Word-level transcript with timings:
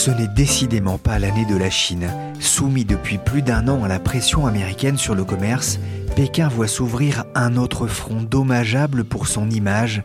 Ce 0.00 0.10
n'est 0.10 0.28
décidément 0.28 0.96
pas 0.96 1.18
l'année 1.18 1.44
de 1.44 1.58
la 1.58 1.68
Chine. 1.68 2.08
Soumis 2.38 2.86
depuis 2.86 3.18
plus 3.18 3.42
d'un 3.42 3.68
an 3.68 3.84
à 3.84 3.88
la 3.88 4.00
pression 4.00 4.46
américaine 4.46 4.96
sur 4.96 5.14
le 5.14 5.24
commerce, 5.24 5.78
Pékin 6.16 6.48
voit 6.48 6.68
s'ouvrir 6.68 7.26
un 7.34 7.58
autre 7.58 7.86
front 7.86 8.22
dommageable 8.22 9.04
pour 9.04 9.28
son 9.28 9.50
image 9.50 10.02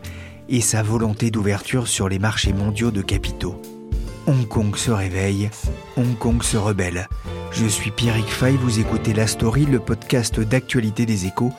et 0.50 0.60
sa 0.60 0.82
volonté 0.82 1.30
d'ouverture 1.30 1.88
sur 1.88 2.10
les 2.10 2.18
marchés 2.18 2.52
mondiaux 2.52 2.90
de 2.90 3.00
capitaux. 3.00 3.58
Hong 4.26 4.46
Kong 4.46 4.76
se 4.76 4.90
réveille, 4.90 5.48
Hong 5.96 6.18
Kong 6.18 6.42
se 6.42 6.58
rebelle. 6.58 7.08
Je 7.50 7.64
suis 7.64 7.90
Pierrick 7.90 8.28
Fay, 8.28 8.54
vous 8.58 8.78
écoutez 8.80 9.14
La 9.14 9.26
Story, 9.26 9.64
le 9.64 9.78
podcast 9.78 10.38
d'actualité 10.40 11.06
des 11.06 11.24
échos, 11.24 11.54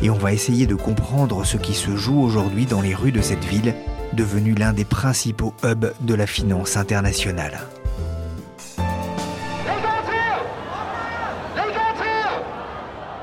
et 0.00 0.10
on 0.10 0.16
va 0.16 0.32
essayer 0.32 0.68
de 0.68 0.76
comprendre 0.76 1.44
ce 1.44 1.56
qui 1.56 1.74
se 1.74 1.96
joue 1.96 2.22
aujourd'hui 2.22 2.66
dans 2.66 2.82
les 2.82 2.94
rues 2.94 3.10
de 3.10 3.20
cette 3.20 3.44
ville, 3.46 3.74
devenue 4.12 4.54
l'un 4.54 4.72
des 4.72 4.84
principaux 4.84 5.54
hubs 5.64 5.92
de 6.02 6.14
la 6.14 6.28
finance 6.28 6.76
internationale. 6.76 7.58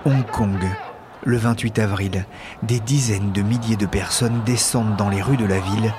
Hong 0.08 0.24
Kong, 0.24 0.64
le 1.26 1.36
28 1.36 1.80
avril, 1.80 2.26
des 2.64 2.80
dizaines 2.80 3.34
de 3.34 3.42
milliers 3.42 3.76
de 3.76 3.86
personnes 3.86 4.42
descendent 4.46 4.96
dans 4.96 5.10
les 5.10 5.22
rues 5.22 5.36
de 5.36 5.46
la 5.46 5.60
ville 5.60 5.94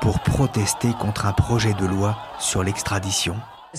pour 0.00 0.20
protester 0.20 0.90
contre 1.00 1.26
un 1.26 1.32
projet 1.32 1.72
de 1.72 1.84
loi 1.84 2.16
sur 2.38 2.62
l'extradition. 2.62 3.34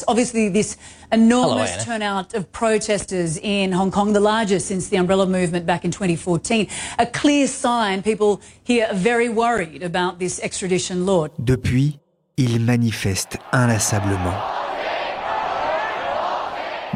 Obviously, 0.07 0.51
this 0.51 0.77
enormous 1.13 1.85
turnout 1.85 2.33
of 2.35 2.45
protesters 2.51 3.39
in 3.41 3.71
Hong 3.71 3.89
Kong, 3.89 4.11
the 4.11 4.19
largest 4.19 4.67
since 4.67 4.89
the 4.89 4.97
umbrella 4.97 5.25
movement 5.25 5.65
back 5.65 5.85
in 5.85 5.91
2014, 5.91 6.67
a 6.97 7.05
clear 7.05 7.47
sign 7.47 8.01
people 8.01 8.41
here 8.65 8.85
are 8.91 8.97
very 8.97 9.29
worried 9.29 9.81
about 9.81 10.19
this 10.19 10.41
extradition 10.43 11.05
law. 11.05 11.29
Depuis, 11.39 11.99
ils 12.35 12.59
manifestent 12.59 13.37
inlassablement. 13.53 14.35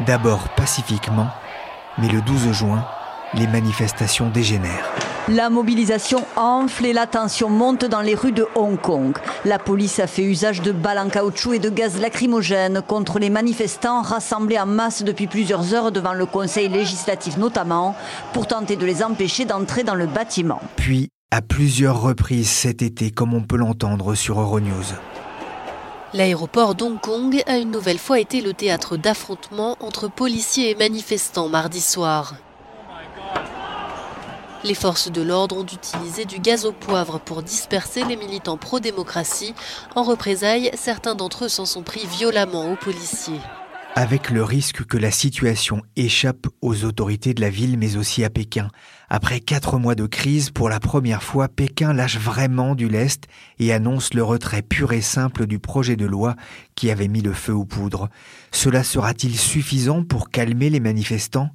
D'abord 0.06 0.50
pacifiquement, 0.54 1.30
mais 1.98 2.08
le 2.08 2.20
12 2.20 2.52
juin, 2.52 2.84
les 3.34 3.46
manifestations 3.46 4.30
dégénèrent. 4.30 4.90
La 5.28 5.48
mobilisation 5.48 6.26
enfle 6.36 6.84
et 6.84 6.92
la 6.92 7.06
tension 7.06 7.48
monte 7.48 7.86
dans 7.86 8.02
les 8.02 8.14
rues 8.14 8.32
de 8.32 8.46
Hong 8.54 8.78
Kong. 8.78 9.16
La 9.46 9.58
police 9.58 9.98
a 9.98 10.06
fait 10.06 10.22
usage 10.22 10.60
de 10.60 10.70
balles 10.70 10.98
en 10.98 11.08
caoutchouc 11.08 11.54
et 11.54 11.58
de 11.58 11.70
gaz 11.70 11.98
lacrymogène 11.98 12.82
contre 12.86 13.18
les 13.18 13.30
manifestants 13.30 14.02
rassemblés 14.02 14.58
en 14.58 14.66
masse 14.66 15.02
depuis 15.02 15.26
plusieurs 15.26 15.72
heures 15.72 15.92
devant 15.92 16.12
le 16.12 16.26
Conseil 16.26 16.68
législatif 16.68 17.38
notamment 17.38 17.96
pour 18.34 18.46
tenter 18.46 18.76
de 18.76 18.84
les 18.84 19.02
empêcher 19.02 19.46
d'entrer 19.46 19.82
dans 19.82 19.94
le 19.94 20.06
bâtiment. 20.06 20.60
Puis, 20.76 21.08
à 21.30 21.40
plusieurs 21.40 22.02
reprises 22.02 22.50
cet 22.50 22.82
été, 22.82 23.10
comme 23.10 23.32
on 23.32 23.42
peut 23.42 23.56
l'entendre 23.56 24.14
sur 24.14 24.38
Euronews. 24.38 24.92
L'aéroport 26.14 26.76
d'Hong 26.76 27.00
Kong 27.00 27.42
a 27.44 27.58
une 27.58 27.72
nouvelle 27.72 27.98
fois 27.98 28.20
été 28.20 28.40
le 28.40 28.54
théâtre 28.54 28.96
d'affrontements 28.96 29.76
entre 29.80 30.06
policiers 30.06 30.70
et 30.70 30.76
manifestants 30.76 31.48
mardi 31.48 31.80
soir. 31.80 32.34
Les 34.62 34.74
forces 34.74 35.10
de 35.10 35.22
l'ordre 35.22 35.56
ont 35.56 35.66
utilisé 35.66 36.24
du 36.24 36.38
gaz 36.38 36.66
au 36.66 36.72
poivre 36.72 37.18
pour 37.18 37.42
disperser 37.42 38.04
les 38.04 38.14
militants 38.14 38.56
pro-démocratie. 38.56 39.54
En 39.96 40.04
représailles, 40.04 40.70
certains 40.74 41.16
d'entre 41.16 41.46
eux 41.46 41.48
s'en 41.48 41.66
sont 41.66 41.82
pris 41.82 42.06
violemment 42.06 42.70
aux 42.70 42.76
policiers. 42.76 43.40
Avec 43.96 44.30
le 44.30 44.42
risque 44.42 44.84
que 44.84 44.98
la 44.98 45.12
situation 45.12 45.80
échappe 45.94 46.48
aux 46.60 46.84
autorités 46.84 47.32
de 47.32 47.40
la 47.40 47.48
ville, 47.48 47.78
mais 47.78 47.96
aussi 47.96 48.24
à 48.24 48.30
Pékin. 48.30 48.68
Après 49.08 49.38
quatre 49.38 49.78
mois 49.78 49.94
de 49.94 50.06
crise, 50.06 50.50
pour 50.50 50.68
la 50.68 50.80
première 50.80 51.22
fois, 51.22 51.46
Pékin 51.46 51.92
lâche 51.92 52.18
vraiment 52.18 52.74
du 52.74 52.88
lest 52.88 53.28
et 53.60 53.72
annonce 53.72 54.12
le 54.12 54.24
retrait 54.24 54.62
pur 54.62 54.92
et 54.92 55.00
simple 55.00 55.46
du 55.46 55.60
projet 55.60 55.94
de 55.94 56.06
loi 56.06 56.34
qui 56.74 56.90
avait 56.90 57.06
mis 57.06 57.22
le 57.22 57.32
feu 57.32 57.54
aux 57.54 57.64
poudres. 57.64 58.08
Cela 58.50 58.82
sera-t-il 58.82 59.38
suffisant 59.38 60.02
pour 60.02 60.30
calmer 60.30 60.70
les 60.70 60.80
manifestants? 60.80 61.50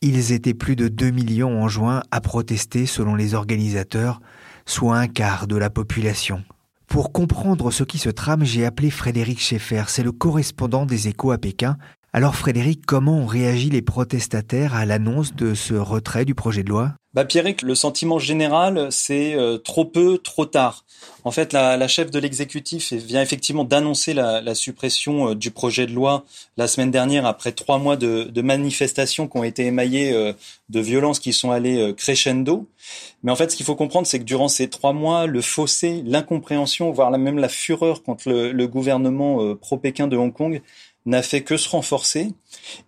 Ils 0.00 0.30
étaient 0.30 0.54
plus 0.54 0.76
de 0.76 0.86
2 0.86 1.10
millions 1.10 1.60
en 1.60 1.66
juin 1.66 2.04
à 2.12 2.20
protester 2.20 2.86
selon 2.86 3.16
les 3.16 3.34
organisateurs, 3.34 4.20
soit 4.64 4.96
un 4.96 5.08
quart 5.08 5.48
de 5.48 5.56
la 5.56 5.70
population. 5.70 6.44
Pour 6.94 7.10
comprendre 7.10 7.72
ce 7.72 7.82
qui 7.82 7.98
se 7.98 8.08
trame, 8.08 8.44
j'ai 8.44 8.64
appelé 8.64 8.88
Frédéric 8.88 9.40
Schaeffer, 9.40 9.82
c'est 9.88 10.04
le 10.04 10.12
correspondant 10.12 10.86
des 10.86 11.08
échos 11.08 11.32
à 11.32 11.38
Pékin. 11.38 11.76
Alors 12.16 12.36
Frédéric, 12.36 12.86
comment 12.86 13.18
ont 13.18 13.26
réagi 13.26 13.70
les 13.70 13.82
protestataires 13.82 14.72
à 14.76 14.86
l'annonce 14.86 15.34
de 15.34 15.52
ce 15.52 15.74
retrait 15.74 16.24
du 16.24 16.32
projet 16.32 16.62
de 16.62 16.68
loi? 16.68 16.92
Bah 17.12 17.24
Pierrick, 17.24 17.62
le 17.62 17.74
sentiment 17.74 18.20
général, 18.20 18.86
c'est 18.92 19.34
euh, 19.34 19.58
trop 19.58 19.84
peu, 19.84 20.18
trop 20.18 20.46
tard. 20.46 20.84
En 21.24 21.32
fait, 21.32 21.52
la, 21.52 21.88
chef 21.88 22.12
de 22.12 22.18
l'exécutif 22.20 22.92
vient 22.92 23.20
effectivement 23.20 23.64
d'annoncer 23.64 24.14
la, 24.14 24.40
la, 24.40 24.54
suppression 24.54 25.30
euh, 25.30 25.34
du 25.34 25.50
projet 25.50 25.86
de 25.86 25.92
loi 25.92 26.24
la 26.56 26.68
semaine 26.68 26.92
dernière 26.92 27.26
après 27.26 27.50
trois 27.50 27.78
mois 27.78 27.96
de, 27.96 28.24
de 28.24 28.42
manifestations 28.42 29.26
qui 29.26 29.36
ont 29.36 29.44
été 29.44 29.66
émaillées 29.66 30.12
euh, 30.12 30.32
de 30.68 30.80
violences 30.80 31.18
qui 31.18 31.32
sont 31.32 31.50
allées 31.50 31.94
crescendo. 31.96 32.68
Mais 33.24 33.32
en 33.32 33.36
fait, 33.36 33.50
ce 33.50 33.56
qu'il 33.56 33.66
faut 33.66 33.76
comprendre, 33.76 34.06
c'est 34.06 34.20
que 34.20 34.24
durant 34.24 34.48
ces 34.48 34.68
trois 34.70 34.92
mois, 34.92 35.26
le 35.26 35.40
fossé, 35.40 36.02
l'incompréhension, 36.06 36.92
voire 36.92 37.10
même 37.18 37.38
la 37.38 37.48
fureur 37.48 38.04
contre 38.04 38.28
le, 38.28 38.52
le 38.52 38.66
gouvernement 38.68 39.54
pro-Pékin 39.56 40.06
de 40.06 40.16
Hong 40.16 40.32
Kong 40.32 40.62
n'a 41.06 41.22
fait 41.22 41.42
que 41.42 41.56
se 41.56 41.68
renforcer. 41.68 42.28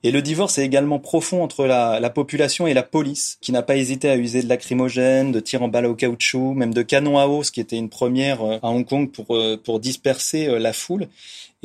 Et 0.03 0.11
le 0.11 0.23
divorce 0.23 0.59
est 0.59 0.65
également 0.65 0.99
profond 0.99 1.43
entre 1.43 1.67
la, 1.67 2.01
la, 2.01 2.11
population 2.11 2.67
et 2.67 2.75
la 2.75 2.83
police, 2.83 3.39
qui 3.41 3.53
n'a 3.53 3.63
pas 3.63 3.77
hésité 3.77 4.09
à 4.09 4.17
user 4.17 4.43
de 4.43 4.49
lacrymogènes, 4.49 5.33
de 5.33 5.41
tirs 5.41 5.63
en 5.63 5.69
balles 5.69 5.87
au 5.87 5.95
caoutchouc, 5.95 6.55
même 6.55 6.73
de 6.73 6.83
canons 6.83 7.19
à 7.19 7.27
eau, 7.27 7.43
ce 7.43 7.53
qui 7.53 7.61
était 7.61 7.77
une 7.77 7.91
première 7.91 8.43
euh, 8.43 8.59
à 8.63 8.69
Hong 8.69 8.87
Kong 8.87 9.11
pour, 9.11 9.37
euh, 9.37 9.61
pour 9.63 9.81
disperser 9.81 10.47
euh, 10.47 10.59
la 10.59 10.73
foule. 10.73 11.09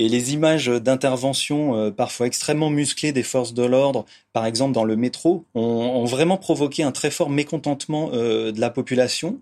Et 0.02 0.10
les 0.10 0.34
images 0.34 0.66
d'intervention 0.66 1.92
parfois 1.92 2.26
extrêmement 2.26 2.72
musclées 2.72 3.12
des 3.12 3.22
forces 3.22 3.54
de 3.54 3.62
l'ordre, 3.62 4.06
par 4.34 4.48
exemple 4.48 4.74
dans 4.74 4.84
le 4.84 4.96
métro, 4.96 5.46
ont, 5.54 5.62
ont, 5.62 6.06
vraiment 6.06 6.38
provoqué 6.38 6.82
un 6.82 6.92
très 6.92 7.12
fort 7.12 7.30
mécontentement 7.30 8.10
de 8.10 8.60
la 8.60 8.72
population. 8.72 9.40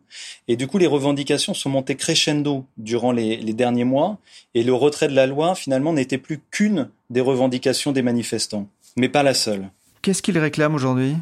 Et 0.49 0.57
du 0.57 0.67
coup, 0.67 0.77
les 0.77 0.85
revendications 0.85 1.53
sont 1.53 1.69
montées 1.69 1.95
crescendo 1.95 2.65
durant 2.75 3.13
les, 3.13 3.37
les 3.37 3.53
derniers 3.53 3.85
mois. 3.85 4.17
Et 4.53 4.63
le 4.63 4.73
retrait 4.73 5.07
de 5.07 5.15
la 5.15 5.27
loi, 5.27 5.55
finalement, 5.55 5.93
n'était 5.93 6.17
plus 6.17 6.41
qu'une 6.51 6.89
des 7.09 7.21
revendications 7.21 7.93
des 7.93 8.01
manifestants, 8.01 8.67
mais 8.97 9.07
pas 9.07 9.23
la 9.23 9.33
seule. 9.33 9.69
Qu'est-ce 10.01 10.21
qu'ils 10.21 10.37
réclament 10.37 10.75
aujourd'hui? 10.75 11.15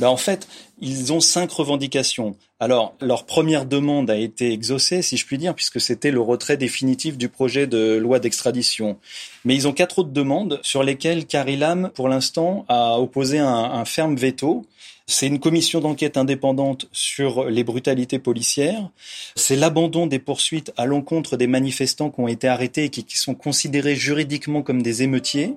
Ben 0.00 0.08
En 0.08 0.16
fait, 0.16 0.48
ils 0.80 1.12
ont 1.12 1.20
cinq 1.20 1.50
revendications. 1.52 2.36
Alors, 2.58 2.94
leur 3.00 3.26
première 3.26 3.66
demande 3.66 4.10
a 4.10 4.16
été 4.16 4.52
exaucée, 4.52 5.02
si 5.02 5.16
je 5.16 5.26
puis 5.26 5.36
dire, 5.36 5.54
puisque 5.54 5.80
c'était 5.80 6.10
le 6.10 6.20
retrait 6.20 6.56
définitif 6.56 7.18
du 7.18 7.28
projet 7.28 7.66
de 7.66 7.96
loi 7.96 8.20
d'extradition. 8.20 8.98
Mais 9.44 9.54
ils 9.54 9.68
ont 9.68 9.72
quatre 9.72 9.98
autres 9.98 10.12
demandes 10.12 10.60
sur 10.62 10.82
lesquelles 10.82 11.26
Carrie 11.26 11.56
Lam, 11.56 11.90
pour 11.94 12.08
l'instant, 12.08 12.64
a 12.68 12.98
opposé 12.98 13.38
un, 13.38 13.46
un 13.46 13.84
ferme 13.84 14.16
veto. 14.16 14.64
C'est 15.06 15.26
une 15.26 15.38
commission 15.38 15.80
d'enquête 15.80 16.16
indépendante 16.16 16.88
sur 16.90 17.44
les 17.44 17.62
brutalités 17.62 18.18
policières. 18.18 18.88
C'est 19.36 19.54
l'abandon 19.54 20.06
des 20.06 20.18
poursuites 20.18 20.72
à 20.78 20.86
l'encontre 20.86 21.36
des 21.36 21.46
manifestants 21.46 22.10
qui 22.10 22.20
ont 22.20 22.28
été 22.28 22.48
arrêtés 22.48 22.84
et 22.84 22.90
qui, 22.90 23.04
sont 23.16 23.34
considérés 23.34 23.96
juridiquement 23.96 24.62
comme 24.62 24.82
des 24.82 25.02
émeutiers. 25.02 25.54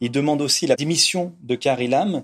Il 0.00 0.10
demande 0.10 0.40
aussi 0.40 0.66
la 0.66 0.74
démission 0.74 1.34
de 1.42 1.54
Carrie 1.54 1.88
Lam 1.88 2.22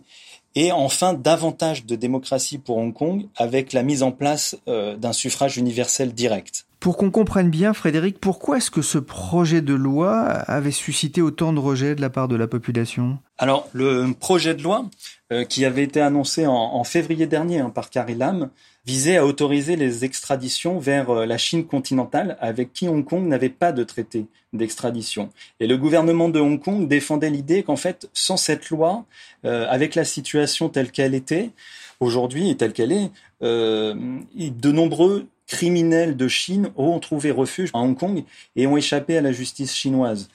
et 0.54 0.72
enfin 0.72 1.14
davantage 1.14 1.86
de 1.86 1.96
démocratie 1.96 2.58
pour 2.58 2.78
Hong 2.78 2.92
Kong 2.92 3.26
avec 3.36 3.72
la 3.72 3.82
mise 3.82 4.02
en 4.02 4.12
place 4.12 4.56
euh, 4.68 4.96
d'un 4.96 5.12
suffrage 5.12 5.56
universel 5.56 6.12
direct. 6.12 6.66
Pour 6.80 6.98
qu'on 6.98 7.10
comprenne 7.10 7.48
bien, 7.48 7.72
Frédéric, 7.72 8.18
pourquoi 8.20 8.58
est-ce 8.58 8.70
que 8.70 8.82
ce 8.82 8.98
projet 8.98 9.62
de 9.62 9.72
loi 9.72 10.20
avait 10.20 10.70
suscité 10.70 11.22
autant 11.22 11.54
de 11.54 11.58
rejets 11.58 11.94
de 11.94 12.02
la 12.02 12.10
part 12.10 12.28
de 12.28 12.36
la 12.36 12.46
population? 12.46 13.18
Alors, 13.38 13.66
le 13.72 14.12
projet 14.12 14.54
de 14.54 14.62
loi, 14.62 14.84
euh, 15.32 15.44
qui 15.44 15.64
avait 15.64 15.82
été 15.82 16.02
annoncé 16.02 16.46
en, 16.46 16.84
février 16.84 17.26
dernier 17.26 17.60
hein, 17.60 17.70
par 17.70 17.88
Carrie 17.88 18.14
Lam, 18.14 18.50
visait 18.86 19.16
à 19.16 19.26
autoriser 19.26 19.76
les 19.76 20.04
extraditions 20.04 20.78
vers 20.78 21.10
euh, 21.10 21.26
la 21.26 21.38
Chine 21.38 21.66
continentale, 21.66 22.36
avec 22.40 22.72
qui 22.72 22.88
Hong 22.88 23.04
Kong 23.04 23.26
n'avait 23.26 23.48
pas 23.48 23.72
de 23.72 23.84
traité 23.84 24.26
d'extradition. 24.52 25.30
Et 25.60 25.66
le 25.66 25.76
gouvernement 25.76 26.28
de 26.28 26.40
Hong 26.40 26.60
Kong 26.60 26.86
défendait 26.86 27.30
l'idée 27.30 27.62
qu'en 27.62 27.76
fait, 27.76 28.08
sans 28.12 28.36
cette 28.36 28.70
loi, 28.70 29.04
euh, 29.44 29.66
avec 29.68 29.94
la 29.94 30.04
situation 30.04 30.68
telle 30.68 30.90
qu'elle 30.90 31.14
était, 31.14 31.50
aujourd'hui 32.00 32.50
et 32.50 32.56
telle 32.56 32.72
qu'elle 32.72 32.92
est, 32.92 33.10
de 33.40 34.72
nombreux 34.72 35.26
criminels 35.46 36.16
de 36.16 36.28
Chine 36.28 36.70
ont 36.76 36.98
trouvé 36.98 37.30
refuge 37.30 37.70
à 37.74 37.78
Hong 37.78 37.96
Kong 37.96 38.24
et 38.56 38.66
ont 38.66 38.76
échappé 38.76 39.16
à 39.16 39.20
la 39.20 39.32
justice 39.32 39.74
chinoise. 39.74 40.28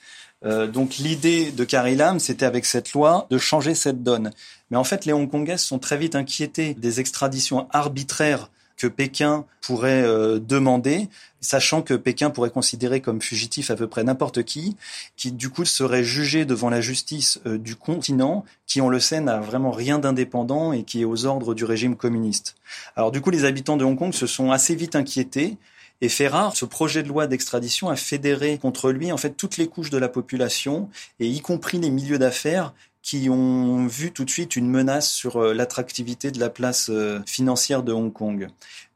Euh, 0.44 0.66
donc 0.66 0.96
l'idée 0.96 1.52
de 1.52 1.64
Carrie 1.64 1.96
Lam, 1.96 2.18
c'était 2.18 2.46
avec 2.46 2.64
cette 2.64 2.92
loi 2.92 3.26
de 3.30 3.38
changer 3.38 3.74
cette 3.74 4.02
donne. 4.02 4.32
Mais 4.70 4.76
en 4.76 4.84
fait, 4.84 5.04
les 5.04 5.12
Hongkongais 5.12 5.58
sont 5.58 5.78
très 5.78 5.98
vite 5.98 6.14
inquiétés 6.14 6.74
des 6.74 7.00
extraditions 7.00 7.68
arbitraires 7.70 8.50
que 8.80 8.86
Pékin 8.86 9.44
pourrait 9.60 10.02
euh, 10.02 10.38
demander, 10.38 11.10
sachant 11.42 11.82
que 11.82 11.92
Pékin 11.92 12.30
pourrait 12.30 12.50
considérer 12.50 13.02
comme 13.02 13.20
fugitif 13.20 13.70
à 13.70 13.76
peu 13.76 13.86
près 13.86 14.04
n'importe 14.04 14.42
qui, 14.42 14.74
qui 15.18 15.32
du 15.32 15.50
coup 15.50 15.66
serait 15.66 16.02
jugé 16.02 16.46
devant 16.46 16.70
la 16.70 16.80
justice 16.80 17.40
euh, 17.44 17.58
du 17.58 17.76
continent, 17.76 18.42
qui 18.66 18.80
on 18.80 18.88
le 18.88 18.98
sait 18.98 19.20
n'a 19.20 19.38
vraiment 19.38 19.70
rien 19.70 19.98
d'indépendant 19.98 20.72
et 20.72 20.84
qui 20.84 21.02
est 21.02 21.04
aux 21.04 21.26
ordres 21.26 21.52
du 21.52 21.66
régime 21.66 21.94
communiste. 21.94 22.56
Alors 22.96 23.12
du 23.12 23.20
coup, 23.20 23.28
les 23.28 23.44
habitants 23.44 23.76
de 23.76 23.84
Hong 23.84 23.98
Kong 23.98 24.14
se 24.14 24.26
sont 24.26 24.50
assez 24.50 24.74
vite 24.74 24.96
inquiétés. 24.96 25.58
Et 26.02 26.08
Ferrar, 26.08 26.56
ce 26.56 26.64
projet 26.64 27.02
de 27.02 27.08
loi 27.08 27.26
d'extradition 27.26 27.90
a 27.90 27.96
fédéré 27.96 28.58
contre 28.58 28.90
lui 28.90 29.12
en 29.12 29.18
fait 29.18 29.36
toutes 29.36 29.58
les 29.58 29.68
couches 29.68 29.90
de 29.90 29.98
la 29.98 30.08
population 30.08 30.88
et 31.18 31.26
y 31.26 31.40
compris 31.40 31.78
les 31.78 31.90
milieux 31.90 32.18
d'affaires 32.18 32.72
qui 33.02 33.28
ont 33.30 33.86
vu 33.86 34.12
tout 34.12 34.24
de 34.24 34.30
suite 34.30 34.56
une 34.56 34.68
menace 34.68 35.10
sur 35.10 35.36
euh, 35.36 35.54
l'attractivité 35.54 36.30
de 36.30 36.38
la 36.38 36.50
place 36.50 36.90
euh, 36.90 37.20
financière 37.26 37.82
de 37.82 37.92
Hong 37.92 38.12
Kong. 38.12 38.48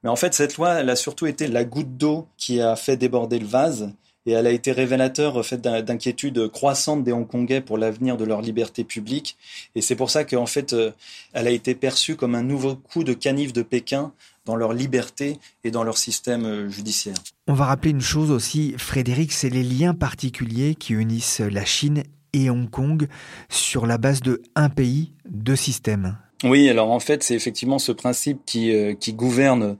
Mais 0.03 0.11
en 0.11 0.17
fait, 0.17 0.35
cette 0.35 0.57
loi, 0.57 0.75
elle 0.75 0.91
a 0.91 0.97
surtout 0.97 1.27
été 1.27 1.47
la 1.47 1.65
goutte 1.65 1.97
d'eau 1.97 2.29
qui 2.37 2.61
a 2.61 2.77
fait 2.77 2.99
déborder 2.99 3.39
le 3.39 3.47
vase 3.47 3.95
et 4.27 4.33
elle 4.33 4.47
a 4.47 4.51
été 4.51 4.73
révélateur 4.73 5.37
en 5.37 5.43
fait 5.43 5.61
d'inquiétudes 5.61 6.49
croissantes 6.49 7.05
des 7.05 7.13
Hongkongais 7.13 7.61
pour 7.61 7.79
l'avenir 7.79 8.17
de 8.17 8.25
leur 8.25 8.41
liberté 8.41 8.85
publique 8.85 9.37
et 9.75 9.83
c'est 9.83 9.97
pour 9.97 10.11
ça 10.11 10.25
qu'en 10.25 10.47
fait 10.47 10.73
euh, 10.73 10.93
elle 11.35 11.47
a 11.47 11.51
été 11.51 11.75
perçue 11.75 12.17
comme 12.17 12.35
un 12.35 12.43
nouveau 12.43 12.77
coup 12.77 13.05
de 13.05 13.13
canif 13.13 13.53
de 13.53 13.63
Pékin 13.63 14.13
dans 14.45 14.57
leur 14.57 14.73
liberté 14.73 15.39
et 15.65 15.71
dans 15.71 15.85
leur 15.85 15.99
système 15.99 16.69
judiciaire. 16.69 17.17
On 17.47 17.55
va 17.55 17.67
rappeler 17.67 17.91
une 17.91 18.01
chose 18.01 18.31
aussi, 18.31 18.75
Frédéric, 18.79 19.33
c'est 19.33 19.51
les 19.51 19.63
liens 19.63 19.95
particuliers 19.95 20.75
qui 20.75 20.93
unissent 20.95 21.41
la 21.41 21.65
Chine 21.65 22.03
et 22.33 22.51
Hong 22.51 22.69
Kong 22.69 23.09
sur 23.49 23.87
la 23.87 23.99
base 23.99 24.21
de 24.21 24.43
un 24.55 24.69
pays, 24.69 25.13
deux 25.29 25.57
systèmes. 25.57 26.19
Oui, 26.45 26.69
alors 26.69 26.91
en 26.91 27.01
fait, 27.01 27.23
c'est 27.23 27.35
effectivement 27.35 27.79
ce 27.79 27.91
principe 27.91 28.43
qui, 28.45 28.71
euh, 28.71 28.93
qui 28.93 29.15
gouverne 29.15 29.79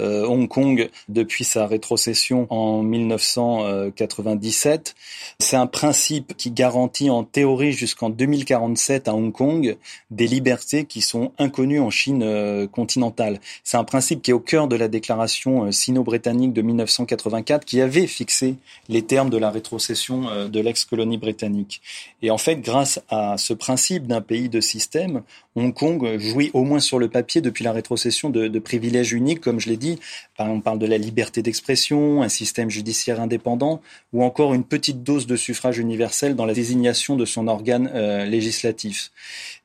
euh, 0.00 0.24
Hong 0.24 0.48
Kong 0.48 0.88
depuis 1.10 1.44
sa 1.44 1.66
rétrocession 1.66 2.46
en 2.48 2.82
1997. 2.82 4.94
C'est 5.38 5.56
un 5.56 5.66
principe 5.66 6.34
qui 6.34 6.52
garantit 6.52 7.10
en 7.10 7.22
théorie 7.22 7.72
jusqu'en 7.72 8.08
2047 8.08 9.08
à 9.08 9.14
Hong 9.14 9.30
Kong 9.30 9.76
des 10.10 10.26
libertés 10.26 10.86
qui 10.86 11.02
sont 11.02 11.32
inconnues 11.38 11.80
en 11.80 11.90
Chine 11.90 12.22
euh, 12.22 12.66
continentale. 12.66 13.38
C'est 13.62 13.76
un 13.76 13.84
principe 13.84 14.22
qui 14.22 14.30
est 14.30 14.34
au 14.34 14.40
cœur 14.40 14.68
de 14.68 14.76
la 14.76 14.88
déclaration 14.88 15.70
sino-britannique 15.70 16.54
de 16.54 16.62
1984 16.62 17.66
qui 17.66 17.82
avait 17.82 18.06
fixé 18.06 18.54
les 18.88 19.02
termes 19.02 19.28
de 19.28 19.36
la 19.36 19.50
rétrocession 19.50 20.48
de 20.48 20.60
l'ex-colonie 20.60 21.18
britannique. 21.18 21.82
Et 22.22 22.30
en 22.30 22.38
fait, 22.38 22.56
grâce 22.56 23.02
à 23.10 23.36
ce 23.36 23.52
principe 23.52 24.06
d'un 24.06 24.22
pays 24.22 24.48
de 24.48 24.62
système, 24.62 25.20
Hong 25.56 25.74
Kong 25.74 26.05
jouit 26.18 26.50
au 26.54 26.64
moins 26.64 26.80
sur 26.80 26.98
le 26.98 27.08
papier 27.08 27.40
depuis 27.40 27.64
la 27.64 27.72
rétrocession 27.72 28.30
de, 28.30 28.58
privilèges 28.58 29.12
uniques, 29.12 29.40
comme 29.40 29.60
je 29.60 29.68
l'ai 29.68 29.76
dit. 29.76 29.98
On 30.38 30.60
parle 30.60 30.78
de 30.78 30.86
la 30.86 30.98
liberté 30.98 31.42
d'expression, 31.42 32.22
un 32.22 32.28
système 32.28 32.70
judiciaire 32.70 33.20
indépendant, 33.20 33.80
ou 34.12 34.22
encore 34.22 34.54
une 34.54 34.64
petite 34.64 35.02
dose 35.02 35.26
de 35.26 35.36
suffrage 35.36 35.78
universel 35.78 36.34
dans 36.36 36.46
la 36.46 36.54
désignation 36.54 37.16
de 37.16 37.24
son 37.24 37.48
organe 37.48 37.90
euh, 37.94 38.24
législatif. 38.24 39.10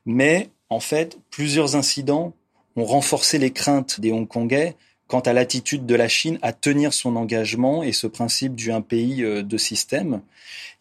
Mais 0.06 0.50
en 0.68 0.80
fait, 0.80 1.18
plusieurs 1.30 1.76
incidents 1.76 2.32
ont 2.76 2.84
renforcé 2.84 3.38
les 3.38 3.50
craintes 3.50 4.00
des 4.00 4.12
Hongkongais 4.12 4.76
quant 5.06 5.20
à 5.20 5.34
l'attitude 5.34 5.84
de 5.84 5.94
la 5.94 6.08
Chine 6.08 6.38
à 6.40 6.54
tenir 6.54 6.94
son 6.94 7.16
engagement 7.16 7.82
et 7.82 7.92
ce 7.92 8.06
principe 8.06 8.54
du 8.54 8.72
un 8.72 8.80
pays 8.80 9.22
euh, 9.22 9.42
de 9.42 9.58
système. 9.58 10.22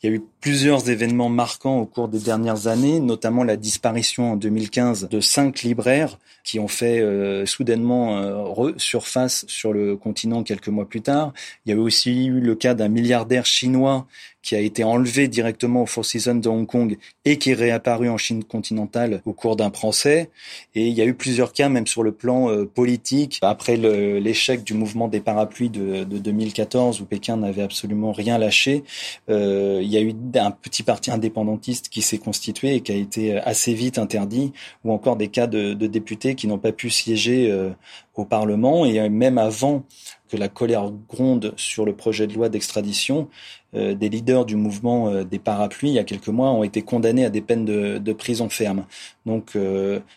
Il 0.04 0.10
y 0.10 0.14
a 0.14 0.16
eu 0.16 0.24
plusieurs 0.42 0.90
événements 0.90 1.30
marquants 1.30 1.78
au 1.80 1.86
cours 1.86 2.08
des 2.08 2.20
dernières 2.20 2.66
années, 2.66 3.00
notamment 3.00 3.44
la 3.44 3.56
disparition 3.56 4.32
en 4.32 4.36
2015 4.36 5.08
de 5.10 5.20
cinq 5.20 5.62
libraires 5.62 6.18
qui 6.44 6.60
ont 6.60 6.68
fait 6.68 7.00
euh, 7.00 7.46
soudainement 7.46 8.18
euh, 8.18 8.72
surface 8.78 9.46
sur 9.48 9.74
le 9.74 9.96
continent 9.96 10.42
quelques 10.42 10.70
mois 10.70 10.90
plus 10.90 11.02
tard. 11.02 11.34
Il 11.66 11.72
y 11.72 11.78
a 11.78 11.80
aussi 11.80 12.26
eu 12.26 12.40
le 12.40 12.56
cas 12.56 12.74
d'un 12.74 12.88
milliardaire 12.88 13.46
chinois 13.46 14.08
qui 14.42 14.56
a 14.56 14.60
été 14.60 14.84
enlevé 14.84 15.28
directement 15.28 15.84
au 15.84 15.86
Four 15.86 16.06
Seasons 16.06 16.36
de 16.36 16.50
Hong 16.50 16.66
Kong 16.66 16.98
et 17.26 17.38
qui 17.38 17.52
est 17.52 17.56
réapparu 17.56 18.10
en 18.10 18.18
Chine 18.18 18.44
continentale 18.44 19.22
au 19.26 19.34
cours 19.34 19.56
d'un 19.56 19.70
procès. 19.70 20.30
Et 20.74 20.88
il 20.88 20.94
y 20.94 21.02
a 21.02 21.06
eu 21.06 21.14
plusieurs 21.14 21.54
cas, 21.54 21.70
même 21.70 21.86
sur 21.86 22.02
le 22.02 22.12
plan 22.12 22.50
euh, 22.50 22.66
politique, 22.66 23.38
après 23.42 23.78
l'échec 23.78 24.64
du 24.64 24.74
mouvement 24.74 25.08
des 25.08 25.20
parapluies 25.20 25.70
de, 25.70 26.04
de 26.04 26.18
2014 26.18 27.02
où 27.02 27.06
Pékin 27.06 27.38
n'avait 27.38 27.62
absolument 27.62 28.12
rien 28.12 28.38
lâché. 28.38 28.84
Euh, 29.30 29.80
y 29.92 29.98
a 29.98 30.02
eu 30.02 30.14
un 30.36 30.52
petit 30.52 30.84
parti 30.84 31.12
indépendantiste 31.12 31.90
qui 31.90 32.02
s'est 32.02 32.18
constitué 32.18 32.76
et 32.76 32.82
qui 32.82 32.92
a 32.92 32.96
été 32.96 33.38
assez 33.38 33.74
vite 33.74 33.98
interdit, 33.98 34.54
ou 34.84 34.92
encore 34.92 35.16
des 35.16 35.28
cas 35.28 35.48
de, 35.48 35.74
députés 35.74 36.36
qui 36.36 36.48
n'ont 36.48 36.58
pas 36.58 36.72
pu 36.72 36.90
siéger 36.90 37.52
euh, 37.52 37.72
au 38.16 38.26
Parlement. 38.26 38.86
Et 38.86 39.10
même 39.10 39.38
avant 39.38 39.84
que 40.30 40.38
la 40.38 40.48
colère 40.48 40.92
gronde 41.10 41.54
sur 41.58 41.86
le 41.86 41.94
projet 41.94 42.28
de 42.28 42.34
loi 42.34 42.50
d'extradition, 42.50 43.28
euh, 43.76 43.94
des 43.94 44.10
leaders 44.10 44.46
du 44.46 44.56
mouvement 44.56 45.10
euh, 45.10 45.24
des 45.24 45.40
parapluies, 45.40 45.90
il 45.90 45.96
y 45.96 46.00
a 46.00 46.04
quelques 46.04 46.30
mois, 46.30 46.52
ont 46.52 46.64
été 46.64 46.82
condamnés 46.82 47.26
à 47.26 47.30
des 47.30 47.42
peines 47.42 47.66
de, 47.66 47.98
de 47.98 48.14
prison 48.14 48.50
ferme. 48.50 48.86
Donc 49.26 49.58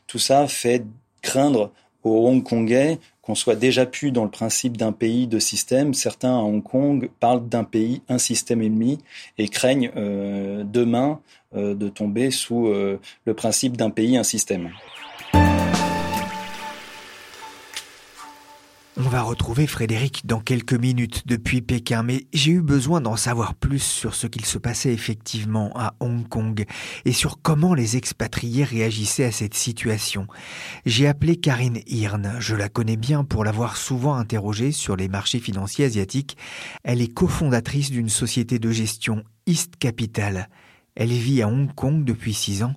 tout 0.07 0.19
ça 0.19 0.47
fait 0.49 0.85
craindre 1.23 1.73
aux 2.05 2.29
Hongkongais 2.29 2.99
qu'on 3.23 3.35
soit 3.35 3.57
déjà 3.57 3.87
plus 3.87 4.13
dans 4.13 4.25
le 4.25 4.31
principe 4.31 4.77
d'un 4.77 4.93
pays 4.93 5.27
de 5.27 5.39
système. 5.39 5.95
Certains 5.95 6.37
à 6.37 6.43
Hong 6.43 6.63
Kong 6.63 7.09
parlent 7.21 7.49
d'un 7.49 7.65
pays, 7.65 8.03
un 8.09 8.19
système 8.19 8.61
ennemi 8.61 8.99
et 9.39 9.49
craignent 9.49 9.91
euh, 9.97 10.63
demain 10.65 11.21
euh, 11.57 11.75
de 11.75 11.89
tomber 11.89 12.31
sous 12.31 12.69
euh, 12.69 13.01
le 13.25 13.35
principe 13.35 13.77
d'un 13.79 13.91
pays, 13.91 14.19
un 14.19 14.25
système. 14.25 14.71
On 18.97 19.09
va 19.09 19.23
retrouver 19.23 19.67
Frédéric 19.67 20.25
dans 20.25 20.39
quelques 20.39 20.73
minutes 20.73 21.27
depuis 21.27 21.63
Pékin, 21.63 22.05
mais 22.05 22.29
j'ai 22.33 22.53
eu 22.53 22.63
besoin 22.63 23.01
d'en 23.01 23.17
savoir 23.17 23.57
plus 23.57 23.83
sur 23.83 24.15
ce 24.15 24.29
qu'il 24.29 24.45
se 24.45 24.57
passait 24.57 24.93
effectivement 24.93 25.73
à 25.75 25.95
Hong 25.99 26.29
Kong 26.29 26.65
et 27.05 27.13
sur 27.13 27.43
comment 27.43 27.75
les 27.75 27.97
expatriés 27.97 28.63
réagissaient 28.63 29.25
à 29.25 29.33
cette 29.33 29.55
situation. 29.55 30.29
J'ai 30.87 31.09
appelé 31.09 31.35
Karine 31.35 31.81
Hirn, 31.89 32.37
je 32.39 32.55
la 32.55 32.69
connais 32.69 32.97
bien 32.97 33.25
pour 33.25 33.45
l'avoir 33.45 33.77
souvent 33.77 34.15
interrogée 34.15 34.71
sur 34.71 34.95
les 34.95 35.09
marchés 35.09 35.41
financiers 35.41 35.87
asiatiques. 35.87 36.37
Elle 36.85 37.03
est 37.03 37.13
cofondatrice 37.13 37.91
d'une 37.91 38.09
société 38.09 38.61
de 38.61 38.71
gestion 38.71 39.25
East 39.47 39.75
Capital. 39.77 40.49
Elle 40.95 41.11
vit 41.11 41.43
à 41.43 41.49
Hong 41.49 41.75
Kong 41.75 42.05
depuis 42.05 42.33
six 42.33 42.63
ans 42.63 42.75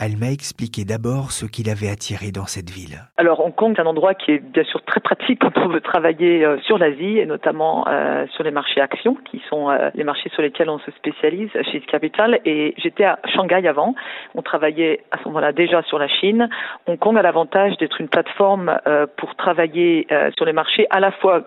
elle 0.00 0.16
m'a 0.16 0.30
expliqué 0.30 0.86
d'abord 0.86 1.30
ce 1.30 1.44
qui 1.44 1.62
l'avait 1.62 1.90
attiré 1.90 2.32
dans 2.32 2.46
cette 2.46 2.70
ville. 2.70 3.04
Alors 3.18 3.44
Hong 3.44 3.54
Kong, 3.54 3.74
c'est 3.76 3.82
un 3.82 3.86
endroit 3.86 4.14
qui 4.14 4.30
est 4.30 4.38
bien 4.38 4.64
sûr 4.64 4.82
très 4.84 5.00
pratique 5.00 5.40
quand 5.40 5.56
on 5.58 5.68
veut 5.68 5.82
travailler 5.82 6.42
euh, 6.42 6.58
sur 6.62 6.78
l'Asie 6.78 7.18
et 7.18 7.26
notamment 7.26 7.86
euh, 7.86 8.26
sur 8.34 8.42
les 8.42 8.50
marchés 8.50 8.80
actions, 8.80 9.18
qui 9.30 9.42
sont 9.50 9.68
euh, 9.68 9.90
les 9.94 10.04
marchés 10.04 10.30
sur 10.30 10.40
lesquels 10.40 10.70
on 10.70 10.78
se 10.78 10.90
spécialise 10.92 11.50
chez 11.70 11.80
Capital. 11.82 12.40
Et 12.46 12.74
j'étais 12.78 13.04
à 13.04 13.18
Shanghai 13.26 13.68
avant. 13.68 13.94
On 14.34 14.40
travaillait 14.40 15.04
à 15.10 15.18
ce 15.18 15.24
moment-là 15.24 15.52
déjà 15.52 15.82
sur 15.82 15.98
la 15.98 16.08
Chine. 16.08 16.48
Hong 16.86 16.98
Kong 16.98 17.18
a 17.18 17.22
l'avantage 17.22 17.76
d'être 17.76 18.00
une 18.00 18.08
plateforme 18.08 18.78
pour 19.18 19.34
travailler 19.36 20.06
sur 20.36 20.46
les 20.46 20.52
marchés 20.52 20.86
à 20.90 21.00
la 21.00 21.12
fois 21.12 21.42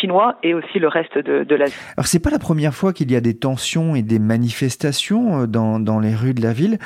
chinois 0.00 0.36
et 0.42 0.54
aussi 0.54 0.78
le 0.78 0.88
reste 0.88 1.18
de, 1.18 1.44
de 1.44 1.54
l'Asie. 1.54 1.76
Alors 1.96 2.06
c'est 2.06 2.22
pas 2.22 2.30
la 2.30 2.38
première 2.38 2.74
fois 2.74 2.92
qu'il 2.92 3.10
y 3.10 3.16
a 3.16 3.20
des 3.20 3.36
tensions 3.36 3.94
et 3.94 4.02
des 4.02 4.18
manifestations 4.18 5.46
dans, 5.46 5.80
dans 5.80 5.98
les 5.98 6.14
rues 6.14 6.34
de 6.34 6.42
la 6.42 6.52
ville, 6.52 6.78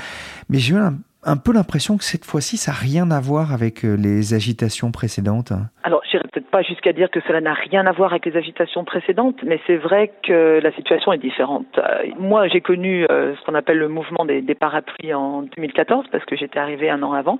mais 0.49 0.59
j'ai 0.59 0.75
eu 0.75 0.79
un, 1.25 1.37
peu 1.37 1.53
l'impression 1.53 1.97
que 1.97 2.05
cette 2.05 2.25
fois-ci, 2.25 2.57
ça 2.57 2.73
n'a 2.73 2.79
rien 2.79 3.11
à 3.11 3.21
voir 3.21 3.53
avec 3.53 3.85
euh, 3.85 3.95
les 3.95 4.35
agitations 4.35 4.91
précédentes. 4.91 5.53
Alors, 5.83 6.03
je 6.11 6.19
peut-être 6.19 6.51
pas 6.51 6.63
jusqu'à 6.63 6.93
dire 6.93 7.11
que 7.11 7.21
cela 7.27 7.41
n'a 7.41 7.55
rien 7.55 7.87
à 7.87 7.93
voir 7.93 8.13
avec 8.13 8.27
les 8.27 8.37
agitations 8.37 8.85
précédentes, 8.85 9.37
mais 9.45 9.61
c'est 9.67 9.77
vrai 9.77 10.13
que 10.23 10.61
la 10.63 10.73
situation 10.73 11.13
est 11.13 11.19
différente. 11.19 11.67
Euh, 11.79 12.07
moi, 12.19 12.49
j'ai 12.49 12.61
connu 12.61 13.07
euh, 13.11 13.35
ce 13.37 13.45
qu'on 13.45 13.55
appelle 13.55 13.79
le 13.79 13.89
mouvement 13.89 14.25
des, 14.25 14.41
des, 14.41 14.55
parapluies 14.55 15.13
en 15.13 15.43
2014 15.43 16.07
parce 16.11 16.25
que 16.25 16.37
j'étais 16.37 16.59
arrivée 16.59 16.91
un 16.91 17.03
an 17.03 17.13
avant, 17.13 17.39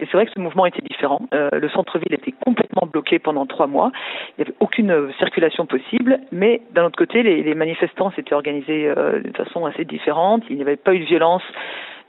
et 0.00 0.06
c'est 0.06 0.12
vrai 0.12 0.26
que 0.26 0.32
ce 0.32 0.40
mouvement 0.40 0.66
était 0.66 0.82
différent. 0.82 1.20
Le 1.32 1.68
centre-ville 1.68 2.12
était 2.12 2.32
complètement 2.44 2.88
bloqué 2.90 3.18
pendant 3.18 3.46
trois 3.46 3.66
mois. 3.66 3.92
Il 4.36 4.42
n'y 4.42 4.48
avait 4.48 4.56
aucune 4.60 5.12
circulation 5.18 5.66
possible, 5.66 6.18
mais 6.32 6.62
d'un 6.72 6.84
autre 6.84 6.98
côté, 6.98 7.22
les, 7.22 7.42
les 7.42 7.54
manifestants 7.54 8.10
s'étaient 8.12 8.34
organisés 8.34 8.88
de 8.88 9.36
façon 9.36 9.66
assez 9.66 9.84
différente. 9.84 10.42
Il 10.50 10.56
n'y 10.56 10.62
avait 10.62 10.76
pas 10.76 10.94
eu 10.94 11.00
de 11.00 11.04
violence 11.04 11.42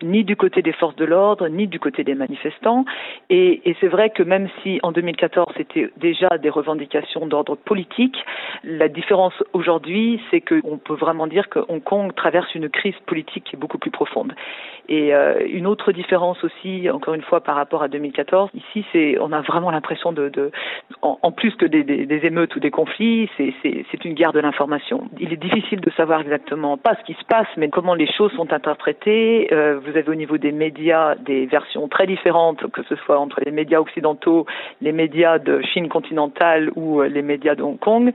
ni 0.03 0.23
du 0.23 0.35
côté 0.35 0.61
des 0.61 0.73
forces 0.73 0.95
de 0.95 1.05
l'ordre, 1.05 1.47
ni 1.47 1.67
du 1.67 1.79
côté 1.79 2.03
des 2.03 2.15
manifestants. 2.15 2.85
Et, 3.29 3.69
et 3.69 3.75
c'est 3.79 3.87
vrai 3.87 4.09
que 4.09 4.23
même 4.23 4.49
si 4.61 4.79
en 4.83 4.91
2014 4.91 5.53
c'était 5.57 5.89
déjà 5.97 6.37
des 6.37 6.49
revendications 6.49 7.25
d'ordre 7.27 7.55
politique, 7.55 8.17
la 8.63 8.87
différence 8.87 9.33
aujourd'hui, 9.53 10.21
c'est 10.31 10.41
qu'on 10.41 10.77
peut 10.77 10.95
vraiment 10.95 11.27
dire 11.27 11.49
que 11.49 11.59
Hong 11.67 11.83
Kong 11.83 12.13
traverse 12.15 12.53
une 12.55 12.69
crise 12.69 12.95
politique 13.05 13.45
qui 13.45 13.55
est 13.55 13.59
beaucoup 13.59 13.77
plus 13.77 13.91
profonde. 13.91 14.33
Et 14.87 15.15
euh, 15.15 15.39
une 15.47 15.67
autre 15.67 15.91
différence 15.91 16.43
aussi, 16.43 16.89
encore 16.89 17.13
une 17.13 17.21
fois, 17.21 17.41
par 17.41 17.55
rapport 17.55 17.81
à 17.81 17.87
2014, 17.87 18.51
ici, 18.53 18.85
c'est, 18.91 19.17
on 19.19 19.31
a 19.31 19.41
vraiment 19.41 19.71
l'impression 19.71 20.11
de, 20.11 20.29
de 20.29 20.51
en, 21.01 21.31
plus 21.31 21.55
que 21.55 21.65
des, 21.65 21.83
des, 21.83 22.25
émeutes 22.25 22.55
ou 22.55 22.59
des 22.59 22.71
conflits, 22.71 23.29
c'est 23.37 24.05
une 24.05 24.13
guerre 24.13 24.33
de 24.33 24.39
l'information. 24.39 25.09
Il 25.19 25.33
est 25.33 25.37
difficile 25.37 25.81
de 25.81 25.89
savoir 25.91 26.21
exactement 26.21 26.77
pas 26.77 26.95
ce 26.95 27.03
qui 27.05 27.13
se 27.13 27.25
passe, 27.25 27.47
mais 27.57 27.69
comment 27.69 27.95
les 27.95 28.11
choses 28.11 28.31
sont 28.33 28.53
interprétées. 28.53 29.47
Euh, 29.51 29.79
vous 29.85 29.97
avez 29.97 30.09
au 30.09 30.15
niveau 30.15 30.37
des 30.37 30.51
médias 30.51 31.15
des 31.15 31.45
versions 31.45 31.87
très 31.87 32.07
différentes, 32.07 32.69
que 32.71 32.83
ce 32.83 32.95
soit 32.95 33.19
entre 33.19 33.39
les 33.45 33.51
médias 33.51 33.79
occidentaux, 33.79 34.45
les 34.81 34.91
médias 34.91 35.39
de 35.39 35.61
Chine 35.61 35.89
continentale 35.89 36.71
ou 36.75 37.01
euh, 37.01 37.07
les 37.07 37.21
médias 37.21 37.55
de 37.55 37.63
Hong 37.63 37.79
Kong. 37.79 38.11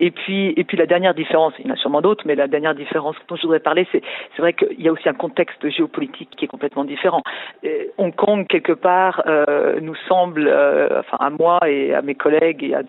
Et 0.00 0.10
puis, 0.10 0.52
et 0.56 0.64
puis 0.64 0.76
la 0.76 0.86
dernière 0.86 1.14
différence, 1.14 1.54
il 1.58 1.66
y 1.66 1.70
en 1.70 1.74
a 1.74 1.76
sûrement 1.76 2.00
d'autres, 2.00 2.24
mais 2.26 2.34
la 2.34 2.48
dernière 2.48 2.74
différence 2.74 3.16
dont 3.28 3.36
je 3.36 3.42
voudrais 3.42 3.60
parler, 3.60 3.86
c'est, 3.92 4.02
c'est 4.34 4.42
vrai 4.42 4.52
qu'il 4.52 4.80
y 4.80 4.88
a 4.88 4.92
aussi 4.92 5.08
un 5.08 5.14
contexte 5.14 5.68
géopolitique 5.68 6.30
qui 6.36 6.44
est 6.44 6.48
complètement 6.48 6.84
différent. 6.84 7.22
Et 7.62 7.90
Hong 7.98 8.14
Kong, 8.14 8.46
quelque 8.46 8.72
part, 8.72 9.22
euh, 9.26 9.78
nous 9.80 9.96
semble, 10.08 10.48
euh, 10.48 11.00
enfin 11.00 11.18
à 11.20 11.30
moi 11.30 11.60
et 11.66 11.94
à 11.94 12.02
mes 12.02 12.14
collègues 12.14 12.64
et 12.64 12.74
à 12.74 12.82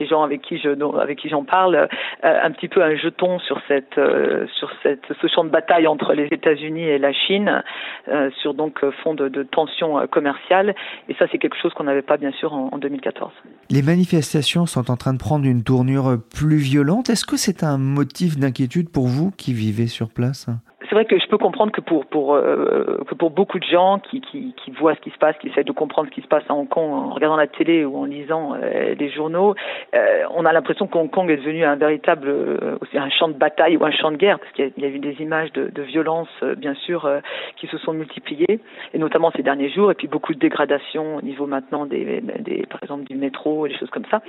les 0.00 0.06
gens 0.06 0.22
avec 0.22 0.40
qui 0.40 0.58
je 0.58 0.70
avec 0.98 1.18
qui 1.18 1.28
j'en 1.28 1.44
parle, 1.44 1.74
euh, 1.76 1.86
un 2.22 2.50
petit 2.50 2.68
peu 2.68 2.82
un 2.82 2.96
jeton 2.96 3.38
sur 3.40 3.60
cette 3.68 3.98
euh, 3.98 4.46
sur 4.58 4.70
cette 4.82 5.04
ce 5.20 5.26
champ 5.26 5.44
de 5.44 5.50
bataille 5.50 5.86
entre 5.86 6.14
les 6.14 6.26
États-Unis 6.26 6.84
et 6.84 6.98
la 6.98 7.12
Chine 7.12 7.62
euh, 8.08 8.30
sur 8.40 8.54
donc 8.54 8.84
fond 9.02 9.14
de, 9.14 9.28
de 9.28 9.42
tensions 9.42 10.06
commerciales 10.08 10.74
et 11.08 11.14
ça 11.14 11.26
c'est 11.30 11.38
quelque 11.38 11.56
chose 11.60 11.72
qu'on 11.74 11.84
n'avait 11.84 12.02
pas 12.02 12.16
bien 12.16 12.32
sûr 12.32 12.52
en, 12.52 12.70
en 12.72 12.78
2014. 12.78 13.32
Les 13.70 13.82
manifestations 13.82 14.66
sont 14.66 14.90
en 14.90 14.96
train 14.96 15.12
de 15.12 15.18
prendre 15.18 15.46
une 15.46 15.62
tournure 15.62 16.18
plus 16.34 16.56
violente. 16.56 17.10
Est-ce 17.10 17.26
que 17.26 17.36
c'est 17.36 17.62
un 17.64 17.78
motif 17.78 18.38
d'inquiétude 18.38 18.90
pour 18.90 19.06
vous 19.06 19.30
qui 19.30 19.52
vivez 19.52 19.86
sur 19.86 20.10
place? 20.10 20.48
C'est 20.90 20.96
vrai 20.96 21.04
que 21.04 21.18
je 21.20 21.26
peux 21.28 21.38
comprendre 21.38 21.70
que 21.70 21.80
pour 21.80 22.04
pour 22.04 22.34
euh, 22.34 22.98
que 23.06 23.14
pour 23.14 23.30
beaucoup 23.30 23.60
de 23.60 23.64
gens 23.64 24.00
qui, 24.00 24.20
qui, 24.20 24.70
voient 24.72 24.96
ce 24.96 25.00
qui 25.00 25.10
se 25.10 25.18
passe, 25.18 25.36
qui 25.38 25.48
essaient 25.48 25.62
de 25.62 25.72
comprendre 25.72 26.08
ce 26.08 26.14
qui 26.14 26.20
se 26.20 26.26
passe 26.26 26.42
à 26.48 26.54
Hong 26.54 26.68
Kong 26.68 26.90
en 26.90 27.10
regardant 27.10 27.36
la 27.36 27.46
télé 27.46 27.84
ou 27.84 27.96
en 27.96 28.04
lisant 28.06 28.54
euh, 28.54 28.94
les 28.98 29.10
journaux, 29.10 29.54
euh, 29.94 30.24
on 30.34 30.44
a 30.44 30.52
l'impression 30.52 30.88
que 30.88 30.98
Hong 30.98 31.10
Kong 31.10 31.30
est 31.30 31.36
devenu 31.36 31.64
un 31.64 31.76
véritable 31.76 32.28
euh, 32.28 32.76
un 32.94 33.10
champ 33.10 33.28
de 33.28 33.34
bataille 33.34 33.76
ou 33.76 33.84
un 33.84 33.92
champ 33.92 34.10
de 34.10 34.16
guerre 34.16 34.40
parce 34.40 34.50
qu'il 34.52 34.72
y, 34.76 34.84
a 34.84 34.88
eu 34.88 34.98
des 34.98 35.22
images 35.22 35.52
de, 35.52 35.68
de 35.68 35.82
violence 35.82 36.28
bien 36.56 36.74
sûr 36.74 37.08
qui 37.56 37.68
se 37.68 37.78
sont 37.78 37.92
multipliées 37.92 38.58
et 38.92 38.98
notamment 38.98 39.30
ces 39.36 39.42
derniers 39.42 39.70
jours 39.70 39.92
et 39.92 39.94
puis 39.94 40.08
beaucoup 40.08 40.34
de 40.34 40.40
dégradations 40.40 41.16
au 41.16 41.22
niveau 41.22 41.46
maintenant 41.46 41.86
des, 41.86 42.20
des 42.40 42.66
par 42.66 42.82
exemple 42.82 43.04
du 43.04 43.14
métro 43.16 43.66
et 43.66 43.68
des 43.68 43.78
choses 43.78 43.90
comme 43.90 44.06
ça. 44.10 44.22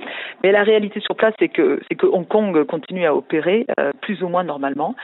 Mais 0.44 0.52
la 0.52 0.62
réalité 0.62 1.00
sur 1.00 1.16
place 1.16 1.34
c'est 1.40 1.48
que 1.48 1.80
c'est 1.88 1.96
que 1.96 2.06
Hong 2.06 2.26
Kong 2.26 2.64
continue 2.64 3.04
à 3.04 3.14
opérer 3.14 3.66
plus 4.00 4.22
ou 4.22 4.28
moins 4.28 4.44
normalement. 4.44 4.94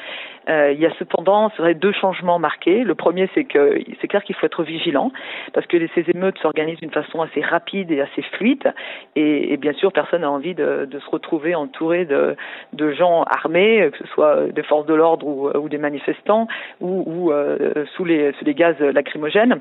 il 0.49 0.79
y 0.79 0.87
a 0.87 0.93
cependant 0.99 1.48
c'est 1.57 1.63
vrai 1.63 1.75
deux 1.75 1.93
changements 1.93 2.39
marqués. 2.39 2.85
Le 2.85 2.95
premier, 2.95 3.29
c'est 3.35 3.45
que 3.45 3.81
c'est 4.01 4.09
clair 4.09 4.23
qu'il 4.23 4.35
faut 4.35 4.47
être 4.47 4.63
vigilant 4.63 5.13
parce 5.53 5.67
que 5.67 5.79
ces 5.95 6.05
émeutes 6.15 6.39
s'organisent 6.39 6.79
d'une 6.79 6.91
façon 6.91 7.23
assez 7.23 7.41
rapide 7.41 7.91
et 7.91 8.01
assez 8.01 8.23
fluide. 8.23 8.73
Et, 9.17 9.57
bien 9.57 9.73
sûr, 9.73 9.93
personne 9.93 10.23
n'a 10.23 10.31
envie 10.31 10.55
de, 10.55 10.89
se 10.91 11.11
retrouver 11.11 11.55
entouré 11.55 12.05
de, 12.05 12.93
gens 12.93 13.23
armés, 13.25 13.91
que 13.93 13.99
ce 13.99 14.07
soit 14.13 14.47
des 14.47 14.63
forces 14.63 14.87
de 14.87 14.95
l'ordre 14.95 15.27
ou, 15.27 15.49
ou, 15.51 15.69
des 15.69 15.79
manifestants 15.79 16.49
ou, 16.81 17.31
euh, 17.33 17.85
sous, 17.95 18.05
les, 18.05 18.33
gaz 18.47 18.79
lacrymogènes. 18.81 19.61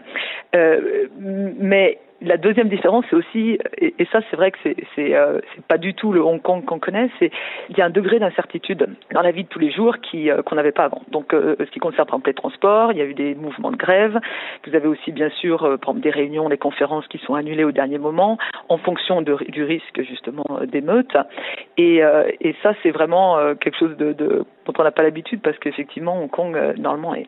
Euh, 0.56 1.08
mais 1.18 2.00
la 2.22 2.38
deuxième 2.38 2.70
différence, 2.70 3.06
c'est 3.10 3.16
aussi, 3.16 3.60
et, 3.78 3.94
ça, 4.12 4.20
c'est 4.30 4.36
vrai 4.36 4.52
que 4.52 4.58
c'est 4.64 4.76
c'est 4.96 5.16
euh, 5.16 5.40
pas 5.68 5.78
du 5.78 5.94
tout 5.94 6.12
le 6.12 6.22
Hong 6.22 6.42
Kong 6.42 6.66
qu'on 6.66 6.80
connaît. 6.80 7.10
C'est 7.20 7.32
il 7.70 7.78
y 7.78 7.82
a 7.82 7.86
un 7.86 7.90
degré 7.90 8.20
d'incertitude 8.20 8.88
dans 9.14 9.22
la 9.22 9.32
vie 9.32 9.44
de 9.44 9.50
tous 9.50 9.60
les 9.60 9.72
jours 9.72 9.96
euh, 10.16 10.42
qu'on 10.42 10.56
n'avait 10.56 10.72
pas 10.72 10.86
avant. 10.86 11.02
Donc, 11.12 11.34
euh, 11.34 11.56
ce 11.60 11.72
qui 11.72 11.80
concerne 11.80 12.08
par 12.08 12.16
exemple 12.16 12.30
les 12.30 12.34
transports, 12.34 12.92
il 12.92 12.98
y 12.98 13.02
a 13.02 13.06
eu 13.06 13.14
des 13.14 13.36
mouvements 13.36 13.72
de 13.72 13.78
grève. 13.78 14.20
Vous 14.66 14.76
avez 14.76 14.88
aussi 14.88 15.12
bien 15.12 15.30
sûr, 15.30 15.64
euh, 15.64 15.78
des 15.96 16.10
réunions, 16.10 16.50
des 16.50 16.58
conférences 16.58 17.08
qui 17.08 17.18
sont 17.20 17.36
annulées 17.36 17.64
au 17.64 17.72
dernier 17.72 17.98
moment 17.98 18.38
en 18.70 18.78
fonction 18.78 19.22
du 19.22 19.64
risque 19.64 20.02
justement 20.02 20.46
d'émeute. 20.66 21.16
Et, 21.78 22.04
euh, 22.04 22.30
et 22.42 22.56
ça, 22.64 22.74
c'est 22.84 22.92
vraiment 22.92 23.38
quelque 23.56 23.78
chose 23.78 23.96
dont 23.98 24.74
on 24.78 24.84
n'a 24.84 24.92
pas 24.92 25.04
l'habitude 25.04 25.42
parce 25.42 25.58
qu'effectivement, 25.60 26.22
Hong 26.22 26.30
Kong 26.30 26.58
normalement 26.78 27.16
est, 27.16 27.28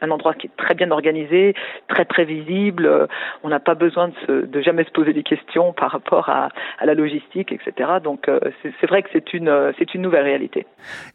un 0.00 0.10
endroit 0.10 0.34
qui 0.34 0.46
est 0.46 0.56
très 0.56 0.74
bien 0.74 0.90
organisé, 0.90 1.54
très 1.88 2.04
prévisible. 2.04 3.08
On 3.42 3.48
n'a 3.48 3.60
pas 3.60 3.74
besoin 3.74 4.03
de, 4.08 4.62
jamais 4.62 4.84
se 4.84 4.90
poser 4.90 5.12
des 5.12 5.22
questions 5.22 5.72
par 5.72 5.90
rapport 5.90 6.28
à, 6.28 6.48
la 6.84 6.94
logistique, 6.94 7.52
etc. 7.52 7.90
Donc 8.02 8.28
euh, 8.28 8.38
c'est 8.62 8.86
vrai 8.86 9.02
que 9.02 9.08
c'est 9.12 9.34
une, 9.34 9.72
c'est 9.78 9.94
une 9.94 10.02
nouvelle 10.02 10.24
réalité. 10.24 10.66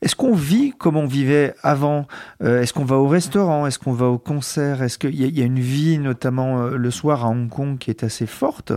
Est-ce 0.01 0.15
qu'on 0.15 0.33
vit 0.33 0.71
comme 0.71 0.97
on 0.97 1.05
vivait 1.05 1.53
avant? 1.63 2.05
Euh, 2.41 2.61
Est-ce 2.61 2.73
qu'on 2.73 2.85
va 2.85 2.97
au 2.97 3.07
restaurant? 3.07 3.65
Est-ce 3.65 3.79
qu'on 3.79 3.93
va 3.93 4.07
au 4.07 4.17
concert? 4.17 4.81
Est-ce 4.81 4.97
qu'il 4.97 5.15
y, 5.15 5.41
a 5.41 5.45
une 5.45 5.59
vie, 5.59 5.99
notamment 5.99 6.61
euh, 6.61 6.77
le 6.77 6.91
soir 6.91 7.25
à 7.25 7.29
Hong 7.29 7.49
Kong, 7.49 7.77
qui 7.77 7.89
est 7.89 8.03
assez 8.03 8.25
forte? 8.25 8.73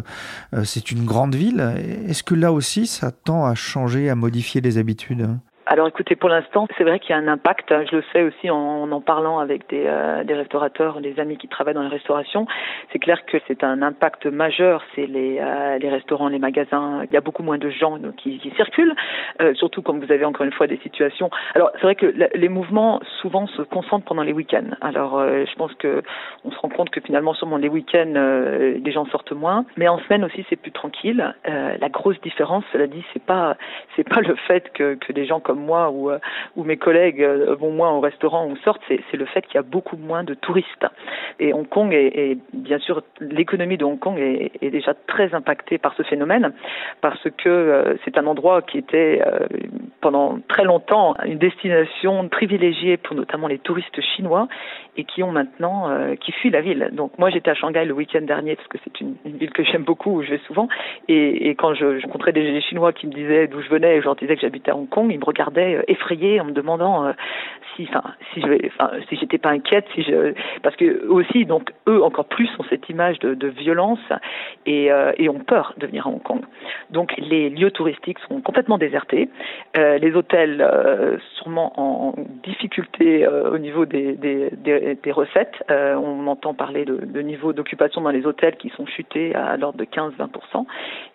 Euh, 0.54 0.64
C'est 0.64 0.90
une 0.90 1.04
grande 1.04 1.34
ville. 1.34 1.60
Est-ce 2.08 2.22
que 2.22 2.34
là 2.34 2.52
aussi, 2.52 2.86
ça 2.86 3.10
tend 3.10 3.46
à 3.46 3.54
changer, 3.54 4.10
à 4.10 4.14
modifier 4.14 4.60
les 4.60 4.78
habitudes? 4.78 5.28
Alors 5.72 5.88
écoutez, 5.88 6.16
pour 6.16 6.28
l'instant, 6.28 6.68
c'est 6.76 6.84
vrai 6.84 6.98
qu'il 7.00 7.10
y 7.10 7.12
a 7.14 7.16
un 7.16 7.28
impact. 7.28 7.72
Je 7.90 7.96
le 7.96 8.04
sais 8.12 8.22
aussi 8.22 8.50
en 8.50 8.92
en 8.92 9.00
parlant 9.00 9.38
avec 9.38 9.70
des, 9.70 9.84
euh, 9.86 10.22
des 10.22 10.34
restaurateurs, 10.34 11.00
des 11.00 11.18
amis 11.18 11.38
qui 11.38 11.48
travaillent 11.48 11.72
dans 11.72 11.82
la 11.82 11.88
restauration. 11.88 12.46
C'est 12.92 12.98
clair 12.98 13.24
que 13.24 13.38
c'est 13.48 13.64
un 13.64 13.80
impact 13.80 14.26
majeur. 14.26 14.82
C'est 14.94 15.06
les, 15.06 15.38
euh, 15.40 15.78
les 15.78 15.88
restaurants, 15.88 16.28
les 16.28 16.38
magasins. 16.38 17.04
Il 17.04 17.14
y 17.14 17.16
a 17.16 17.22
beaucoup 17.22 17.42
moins 17.42 17.56
de 17.56 17.70
gens 17.70 17.98
qui, 18.18 18.38
qui 18.38 18.50
circulent, 18.50 18.94
euh, 19.40 19.54
surtout 19.54 19.80
quand 19.80 19.96
vous 19.98 20.12
avez 20.12 20.26
encore 20.26 20.44
une 20.44 20.52
fois 20.52 20.66
des 20.66 20.76
situations. 20.82 21.30
Alors 21.54 21.70
c'est 21.76 21.84
vrai 21.84 21.94
que 21.94 22.12
les 22.34 22.48
mouvements 22.50 23.00
souvent 23.22 23.46
se 23.46 23.62
concentrent 23.62 24.04
pendant 24.04 24.24
les 24.24 24.34
week-ends. 24.34 24.76
Alors 24.82 25.18
euh, 25.18 25.44
je 25.50 25.54
pense 25.54 25.72
que 25.76 26.02
on 26.44 26.50
se 26.50 26.58
rend 26.58 26.68
compte 26.68 26.90
que 26.90 27.00
finalement, 27.00 27.32
sûrement 27.32 27.56
les 27.56 27.68
week-ends, 27.68 28.12
euh, 28.16 28.78
les 28.84 28.92
gens 28.92 29.06
sortent 29.06 29.32
moins, 29.32 29.64
mais 29.78 29.88
en 29.88 29.98
semaine 30.00 30.22
aussi 30.24 30.44
c'est 30.50 30.56
plus 30.56 30.72
tranquille. 30.72 31.34
Euh, 31.48 31.78
la 31.80 31.88
grosse 31.88 32.20
différence, 32.20 32.64
cela 32.74 32.86
dit, 32.86 33.02
c'est 33.14 33.24
pas 33.24 33.56
c'est 33.96 34.06
pas 34.06 34.20
le 34.20 34.34
fait 34.34 34.70
que, 34.74 34.96
que 34.96 35.14
des 35.14 35.24
gens 35.24 35.40
comme 35.40 35.61
moi 35.62 35.90
ou, 35.90 36.10
euh, 36.10 36.18
ou 36.56 36.64
mes 36.64 36.76
collègues 36.76 37.22
euh, 37.22 37.54
vont 37.54 37.70
moins 37.70 37.90
au 37.92 38.00
restaurant 38.00 38.46
ou 38.46 38.56
sortent, 38.56 38.82
c'est 38.88 39.16
le 39.16 39.24
fait 39.26 39.42
qu'il 39.42 39.54
y 39.54 39.58
a 39.58 39.62
beaucoup 39.62 39.96
moins 39.96 40.24
de 40.24 40.34
touristes. 40.34 40.86
Et 41.40 41.52
Hong 41.52 41.68
Kong 41.68 41.92
est 41.92 42.38
bien 42.52 42.78
sûr, 42.78 43.02
l'économie 43.20 43.76
de 43.76 43.84
Hong 43.84 43.98
Kong 43.98 44.18
est, 44.18 44.70
déjà 44.70 44.94
très 45.06 45.34
impactée 45.34 45.78
par 45.78 45.94
ce 45.94 46.02
phénomène, 46.02 46.52
parce 47.00 47.28
que 47.36 47.48
euh, 47.48 47.94
c'est 48.04 48.18
un 48.18 48.26
endroit 48.26 48.62
qui 48.62 48.78
était 48.78 49.22
pendant 50.00 50.38
très 50.48 50.64
longtemps 50.64 51.14
une 51.24 51.38
destination 51.38 52.28
privilégiée 52.28 52.96
pour 52.96 53.14
notamment 53.16 53.46
les 53.46 53.58
touristes 53.58 54.00
chinois 54.00 54.48
et 54.96 55.04
qui 55.04 55.22
ont 55.22 55.32
maintenant, 55.32 55.90
qui 56.20 56.32
fuient 56.32 56.50
la 56.50 56.60
ville. 56.60 56.90
Donc 56.92 57.18
moi 57.18 57.30
j'étais 57.30 57.50
à 57.50 57.54
Shanghai 57.54 57.84
le 57.84 57.94
week-end 57.94 58.22
dernier 58.22 58.56
parce 58.56 58.68
que 58.68 58.78
c'est 58.84 59.00
une, 59.00 59.14
ville 59.24 59.50
que 59.50 59.64
j'aime 59.64 59.84
beaucoup 59.84 60.18
où 60.18 60.22
je 60.22 60.30
vais 60.30 60.40
souvent 60.46 60.68
et, 61.08 61.48
et 61.48 61.54
quand 61.54 61.74
je, 61.74 61.98
je 61.98 62.06
rencontrais 62.06 62.32
des 62.32 62.60
Chinois 62.62 62.92
qui 62.92 63.06
me 63.06 63.12
disaient 63.12 63.46
d'où 63.46 63.60
je 63.62 63.68
venais 63.68 63.96
et 63.96 64.00
je 64.00 64.04
leur 64.04 64.16
disais 64.16 64.34
que 64.34 64.42
j'habitais 64.42 64.70
à 64.70 64.76
Hong 64.76 64.88
Kong, 64.88 65.08
ils 65.10 65.18
me 65.18 65.24
regardaient 65.24 65.41
euh, 65.56 65.82
effrayés 65.88 66.40
en 66.40 66.44
me 66.44 66.52
demandant 66.52 67.06
euh, 67.06 67.12
si, 67.74 67.88
enfin, 67.88 68.02
si 68.32 68.40
je, 68.40 68.66
enfin, 68.66 68.90
si 69.08 69.16
j'étais 69.16 69.38
pas 69.38 69.50
inquiète, 69.50 69.86
si 69.94 70.02
je, 70.02 70.34
parce 70.62 70.76
que 70.76 71.06
aussi 71.08 71.44
donc 71.44 71.72
eux 71.88 72.02
encore 72.02 72.26
plus 72.26 72.48
ont 72.58 72.64
cette 72.68 72.88
image 72.88 73.18
de, 73.18 73.46
violence 73.48 74.00
et, 74.66 74.90
euh, 74.90 75.12
et 75.16 75.28
ont 75.28 75.40
peur 75.40 75.74
de 75.76 75.86
venir 75.86 76.06
à 76.06 76.10
Hong 76.10 76.22
Kong. 76.22 76.40
Donc 76.90 77.14
les 77.18 77.50
lieux 77.50 77.70
touristiques 77.70 78.18
sont 78.28 78.40
complètement 78.40 78.78
désertés, 78.78 79.28
les 79.74 80.14
hôtels 80.14 80.66
sûrement 81.36 81.72
en 81.76 82.14
difficulté 82.42 83.26
au 83.26 83.58
niveau 83.58 83.84
des, 83.84 84.14
des, 84.14 85.12
recettes. 85.12 85.62
On 85.68 86.26
entend 86.26 86.54
parler 86.54 86.84
de, 86.84 86.96
de 86.96 87.20
niveau 87.20 87.52
d'occupation 87.52 88.00
dans 88.00 88.10
les 88.10 88.26
hôtels 88.26 88.56
qui 88.56 88.70
sont 88.70 88.86
chutés 88.86 89.34
à 89.34 89.56
l'ordre 89.56 89.78
de 89.78 89.84
15-20%. 89.84 90.41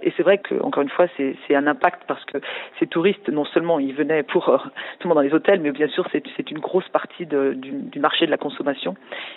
Et 0.01 0.13
c'est 0.15 0.24
vrai 0.24 0.38
que 0.38 0.62
encore 0.62 0.84
une 0.84 0.89
fois 0.89 1.08
c'est 1.17 1.56
un 1.56 1.67
impact 1.67 2.03
parce 2.08 2.24
que 2.25 2.38
ces 2.79 2.88
touristes 2.88 3.29
non 3.29 3.46
seulement 3.46 3.79
ils 3.79 3.94
venaient 3.94 4.24
pour 4.24 4.46
tout 4.46 5.08
le 5.08 5.10
monde 5.10 5.17
dans 5.17 5.22
les 5.22 5.34
hôtels, 5.34 5.62
mais 5.62 5.72
bien 5.72 5.88
sûr 5.88 6.06
c'est 6.12 6.51
une 6.51 6.60
grosse 6.60 6.88
partie 6.89 7.25
du, 7.25 8.00
marché 8.00 8.25
de 8.25 8.32
la 8.32 8.38
consommation 8.38 8.96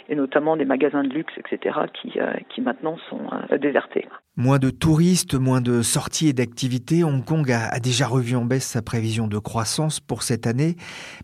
et 0.09 0.15
notamment 0.15 0.57
des 0.57 0.65
magasins 0.65 1.03
de 1.03 1.09
luxe, 1.09 1.33
etc., 1.39 1.79
qui, 1.95 2.19
qui 2.49 2.61
maintenant 2.61 2.97
sont 3.09 3.21
désertés. 3.59 4.07
Moins 4.37 4.59
de 4.59 4.71
touristes, 4.71 5.35
moins 5.35 5.61
de 5.61 5.83
sorties 5.83 6.29
et 6.29 6.33
d'activités. 6.33 7.05
Hong 7.05 7.25
Kong 7.25 7.51
a, 7.51 7.79
déjà 7.81 8.07
revu 8.07 8.37
en 8.37 8.45
baisse 8.45 8.65
sa 8.65 8.81
prévision 8.81 9.27
de 9.27 9.39
croissance 9.39 10.01
pour 10.01 10.23
cette 10.23 10.47
année. 10.47 10.77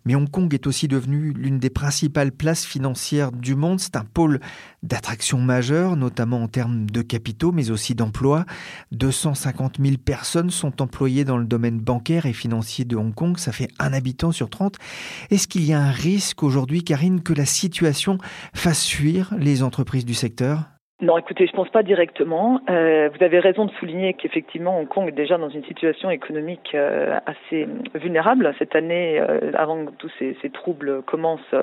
Mais 0.05 0.13
Hong 0.13 0.29
Kong 0.29 0.53
est 0.53 0.67
aussi 0.67 0.87
devenu 0.87 1.33
l'une 1.33 1.57
des 1.57 1.69
principales 1.69 2.31
places 2.31 2.65
financières 2.65 3.31
du 3.31 3.55
monde. 3.55 3.79
C'est 3.79 3.95
un 3.95 4.03
pôle 4.03 4.39
d'attraction 4.83 5.39
majeure, 5.39 5.95
notamment 5.95 6.43
en 6.43 6.47
termes 6.47 6.85
de 6.85 7.01
capitaux, 7.01 7.51
mais 7.51 7.71
aussi 7.71 7.95
d'emplois. 7.95 8.45
250 8.91 9.77
000 9.81 9.97
personnes 9.97 10.49
sont 10.49 10.81
employées 10.81 11.25
dans 11.25 11.37
le 11.37 11.45
domaine 11.45 11.79
bancaire 11.79 12.25
et 12.25 12.33
financier 12.33 12.85
de 12.85 12.95
Hong 12.95 13.13
Kong. 13.13 13.37
Ça 13.37 13.51
fait 13.51 13.69
un 13.79 13.93
habitant 13.93 14.31
sur 14.31 14.49
30. 14.49 14.77
Est-ce 15.29 15.47
qu'il 15.47 15.65
y 15.65 15.73
a 15.73 15.81
un 15.81 15.91
risque 15.91 16.43
aujourd'hui, 16.43 16.83
Karine, 16.83 17.21
que 17.21 17.33
la 17.33 17.45
situation 17.45 18.17
fasse 18.53 18.85
fuir 18.85 19.33
les 19.37 19.63
entreprises 19.63 20.05
du 20.05 20.13
secteur? 20.13 20.76
Non, 20.99 21.15
écoutez, 21.19 21.45
je 21.45 21.51
pense 21.51 21.69
pas 21.69 21.83
directement. 21.83 22.59
Euh, 22.71 23.09
vous 23.15 23.23
avez 23.23 23.37
raison 23.37 23.65
de 23.65 23.71
souligner 23.73 24.15
qu'effectivement, 24.15 24.79
Hong 24.79 24.87
Kong 24.87 25.07
est 25.07 25.11
déjà 25.11 25.37
dans 25.37 25.49
une 25.49 25.63
situation 25.65 26.09
économique 26.09 26.71
euh, 26.73 27.19
assez 27.27 27.67
vulnérable. 27.93 28.51
Cette 28.57 28.75
année, 28.75 29.19
euh, 29.19 29.51
avant 29.53 29.85
que 29.85 29.91
tous 29.99 30.11
ces, 30.17 30.35
troubles 30.49 31.03
commencent, 31.03 31.53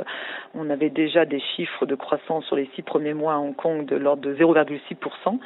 on 0.55 0.71
avait 0.71 0.89
déjà 0.89 1.25
des 1.25 1.41
chiffres 1.41 1.85
de 1.85 1.97
croissance 1.97 2.45
sur 2.45 2.55
les 2.55 2.71
six 2.77 2.83
premiers 2.83 3.15
mois 3.15 3.35
à 3.35 3.39
Hong 3.39 3.57
Kong 3.57 3.87
de 3.87 3.97
l'ordre 3.97 4.23
de 4.23 4.33
0,6%. 4.37 5.41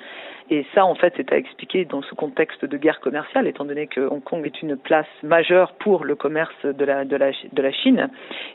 Et 0.51 0.67
ça, 0.75 0.85
en 0.85 0.95
fait, 0.95 1.15
c'est 1.17 1.33
à 1.33 1.37
expliquer 1.37 1.85
dans 1.87 2.03
ce 2.03 2.15
contexte 2.15 2.65
de 2.65 2.77
guerre 2.77 3.01
commerciale, 3.01 3.47
étant 3.47 3.65
donné 3.65 3.87
que 3.87 4.01
Hong 4.01 4.23
Kong 4.23 4.45
est 4.45 4.61
une 4.63 4.77
place 4.77 5.07
majeure 5.23 5.73
pour 5.75 6.05
le 6.05 6.15
commerce 6.15 6.65
de 6.65 6.85
la, 6.85 7.05
de 7.05 7.17
la, 7.17 7.31
de 7.53 7.63
la 7.63 7.73
Chine. 7.73 8.09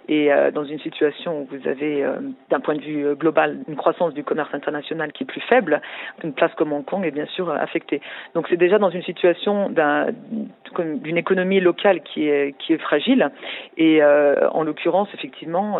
Et 0.10 0.30
dans 0.54 0.63
une 0.63 0.80
situation 0.80 1.42
où 1.42 1.48
vous 1.52 1.68
avez, 1.68 2.04
d'un 2.50 2.60
point 2.60 2.75
de 2.75 2.82
vue 2.82 3.16
global, 3.16 3.60
une 3.68 3.75
croissance 3.75 4.16
du 4.16 4.24
commerce 4.24 4.54
international 4.54 5.12
qui 5.12 5.23
plus 5.25 5.42
faible, 5.42 5.82
une 6.24 6.34
place 6.34 6.53
comme 6.56 6.74
Hong 6.74 6.86
Kong 6.86 7.06
est 7.06 7.12
bien 7.12 7.25
sûr 7.27 7.50
affectée. 7.50 8.01
Donc 8.36 8.48
c'est 8.50 8.58
déjà 8.58 8.80
dans 8.80 8.89
une 8.89 9.03
situation 9.03 9.70
d'une 9.70 11.18
économie 11.18 11.60
locale 11.60 12.01
qui 12.01 12.27
est, 12.27 12.58
qui 12.58 12.74
est 12.74 12.77
fragile. 12.77 13.32
Et 13.77 14.03
en 14.03 14.63
l'occurrence, 14.63 15.10
effectivement, 15.13 15.80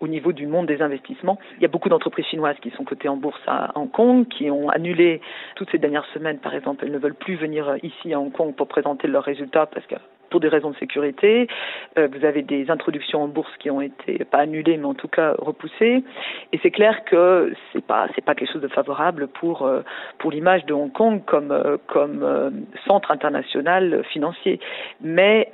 au 0.00 0.08
niveau 0.08 0.32
du 0.32 0.46
monde 0.46 0.66
des 0.66 0.82
investissements, 0.82 1.38
il 1.56 1.62
y 1.62 1.64
a 1.64 1.68
beaucoup 1.68 1.88
d'entreprises 1.88 2.26
chinoises 2.26 2.56
qui 2.60 2.70
sont 2.70 2.84
cotées 2.84 3.08
en 3.08 3.16
bourse 3.16 3.40
à 3.46 3.72
Hong 3.78 3.90
Kong, 3.90 4.26
qui 4.28 4.50
ont 4.50 4.68
annulé 4.68 5.20
toutes 5.56 5.70
ces 5.70 5.78
dernières 5.78 6.06
semaines, 6.14 6.38
par 6.38 6.54
exemple, 6.54 6.84
elles 6.84 6.92
ne 6.92 6.98
veulent 6.98 7.14
plus 7.14 7.36
venir 7.36 7.76
ici 7.82 8.12
à 8.12 8.20
Hong 8.20 8.32
Kong 8.32 8.54
pour 8.54 8.68
présenter 8.68 9.08
leurs 9.08 9.24
résultats 9.24 9.66
parce 9.66 9.86
que 9.86 9.96
pour 10.30 10.40
des 10.40 10.48
raisons 10.48 10.70
de 10.70 10.76
sécurité. 10.76 11.48
Euh, 11.98 12.08
vous 12.12 12.24
avez 12.24 12.42
des 12.42 12.70
introductions 12.70 13.22
en 13.22 13.28
bourse 13.28 13.54
qui 13.58 13.70
ont 13.70 13.80
été 13.80 14.24
pas 14.24 14.38
annulées, 14.38 14.76
mais 14.76 14.86
en 14.86 14.94
tout 14.94 15.08
cas 15.08 15.34
repoussées. 15.38 16.02
Et 16.52 16.60
c'est 16.62 16.70
clair 16.70 17.04
que 17.04 17.52
c'est 17.72 17.84
pas 17.84 18.08
c'est 18.14 18.24
pas 18.24 18.34
quelque 18.34 18.52
chose 18.52 18.62
de 18.62 18.68
favorable 18.68 19.28
pour 19.28 19.62
euh, 19.62 19.82
pour 20.18 20.30
l'image 20.30 20.64
de 20.66 20.74
Hong 20.74 20.92
Kong 20.92 21.22
comme 21.24 21.52
euh, 21.52 21.76
comme 21.86 22.66
centre 22.86 23.10
international 23.10 24.02
financier. 24.10 24.60
Mais 25.00 25.52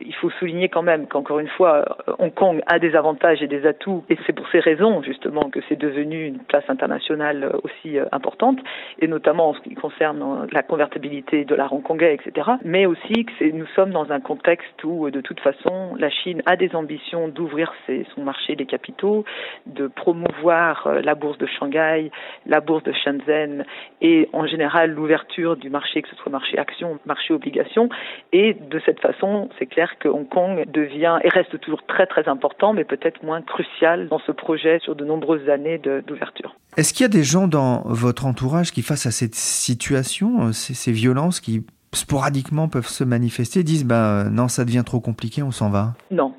il 0.00 0.14
faut 0.20 0.30
souligner 0.30 0.68
quand 0.68 0.82
même 0.82 1.06
qu'encore 1.06 1.38
une 1.38 1.48
fois, 1.48 1.84
Hong 2.18 2.32
Kong 2.32 2.60
a 2.66 2.78
des 2.78 2.94
avantages 2.94 3.42
et 3.42 3.46
des 3.46 3.66
atouts, 3.66 4.04
et 4.08 4.16
c'est 4.26 4.32
pour 4.32 4.48
ces 4.50 4.60
raisons 4.60 5.02
justement 5.02 5.50
que 5.50 5.60
c'est 5.68 5.78
devenu 5.78 6.26
une 6.26 6.38
place 6.38 6.64
internationale 6.68 7.52
aussi 7.62 7.98
importante, 8.12 8.58
et 9.00 9.08
notamment 9.08 9.50
en 9.50 9.54
ce 9.54 9.60
qui 9.60 9.74
concerne 9.74 10.46
la 10.52 10.62
convertibilité 10.62 11.44
de 11.44 11.54
l'art 11.54 11.72
hongkongais, 11.72 12.14
etc. 12.14 12.50
Mais 12.64 12.86
aussi 12.86 13.24
nous 13.40 13.66
sommes 13.74 13.90
dans 13.90 14.10
un 14.12 14.20
contexte 14.20 14.84
où, 14.84 15.10
de 15.10 15.20
toute 15.20 15.40
façon, 15.40 15.94
la 15.98 16.10
Chine 16.10 16.42
a 16.46 16.56
des 16.56 16.74
ambitions 16.74 17.28
d'ouvrir 17.28 17.72
son 18.14 18.22
marché 18.22 18.56
des 18.56 18.66
capitaux, 18.66 19.24
de 19.66 19.86
promouvoir 19.86 20.86
euh, 20.86 21.00
la 21.00 21.14
bourse 21.14 21.38
de 21.38 21.46
Shanghai, 21.46 22.10
la 22.46 22.60
bourse 22.60 22.82
de 22.84 22.92
Shenzhen 22.92 23.64
et 24.00 24.28
en 24.32 24.46
général 24.46 24.92
l'ouverture 24.92 25.56
du 25.56 25.70
marché, 25.70 26.02
que 26.02 26.08
ce 26.08 26.16
soit 26.16 26.30
marché 26.30 26.58
action, 26.58 26.98
marché 27.06 27.34
obligation. 27.34 27.88
Et 28.32 28.54
de 28.54 28.80
cette 28.84 29.00
façon, 29.00 29.48
c'est 29.58 29.66
clair 29.66 29.98
que 29.98 30.08
Hong 30.08 30.28
Kong 30.28 30.64
devient 30.70 31.18
et 31.24 31.28
reste 31.28 31.58
toujours 31.60 31.84
très 31.86 32.06
très 32.06 32.28
important, 32.28 32.72
mais 32.72 32.84
peut-être 32.84 33.22
moins 33.22 33.42
crucial 33.42 34.08
dans 34.08 34.20
ce 34.20 34.32
projet 34.32 34.78
sur 34.80 34.96
de 34.96 35.04
nombreuses 35.04 35.48
années 35.48 35.78
d'ouverture. 35.78 36.54
Est-ce 36.76 36.94
qu'il 36.94 37.04
y 37.04 37.06
a 37.06 37.08
des 37.08 37.24
gens 37.24 37.48
dans 37.48 37.82
votre 37.84 38.26
entourage 38.26 38.72
qui, 38.72 38.82
face 38.82 39.06
à 39.06 39.10
cette 39.10 39.34
situation, 39.34 40.48
euh, 40.48 40.52
ces 40.52 40.92
violences 40.92 41.40
qui 41.40 41.66
sporadiquement 41.94 42.68
peuvent 42.68 42.86
se 42.86 43.04
manifester, 43.04 43.62
disent 43.62 43.84
bah 43.84 44.24
non, 44.30 44.48
ça 44.48 44.64
devient 44.64 44.82
trop 44.84 45.00
compliqué, 45.00 45.42
on 45.42 45.50
s'en 45.50 45.70
va. 45.70 45.94
Non, 46.10 46.34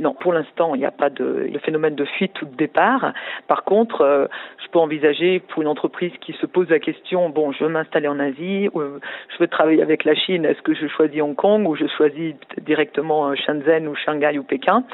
non, 0.00 0.14
pour 0.14 0.32
l'instant, 0.32 0.74
il 0.74 0.78
n'y 0.78 0.86
a 0.86 0.90
pas 0.90 1.10
de, 1.10 1.50
phénomène 1.62 1.94
de 1.94 2.06
fuite 2.06 2.40
ou 2.40 2.46
de 2.46 2.56
départ. 2.56 3.12
Par 3.48 3.64
contre, 3.64 4.00
euh, 4.00 4.26
je 4.64 4.70
peux 4.70 4.78
envisager 4.78 5.40
pour 5.40 5.60
une 5.60 5.68
entreprise 5.68 6.12
qui 6.22 6.32
se 6.40 6.46
pose 6.46 6.70
la 6.70 6.78
question, 6.78 7.28
bon, 7.28 7.52
je 7.52 7.64
veux 7.64 7.70
m'installer 7.70 8.08
en 8.08 8.18
Asie, 8.18 8.70
ou, 8.72 8.80
je 8.80 9.38
veux 9.38 9.46
travailler 9.46 9.82
avec 9.82 10.04
la 10.04 10.14
Chine, 10.14 10.46
est-ce 10.46 10.62
que 10.62 10.74
je 10.74 10.86
choisis 10.86 11.20
Hong 11.20 11.36
Kong 11.36 11.68
ou 11.68 11.76
je 11.76 11.84
choisis 11.98 12.34
directement 12.62 13.28
euh, 13.28 13.34
Shenzhen 13.34 13.86
ou 13.88 13.94
Shanghai 13.94 14.38
ou 14.38 14.42
Pékin? 14.42 14.84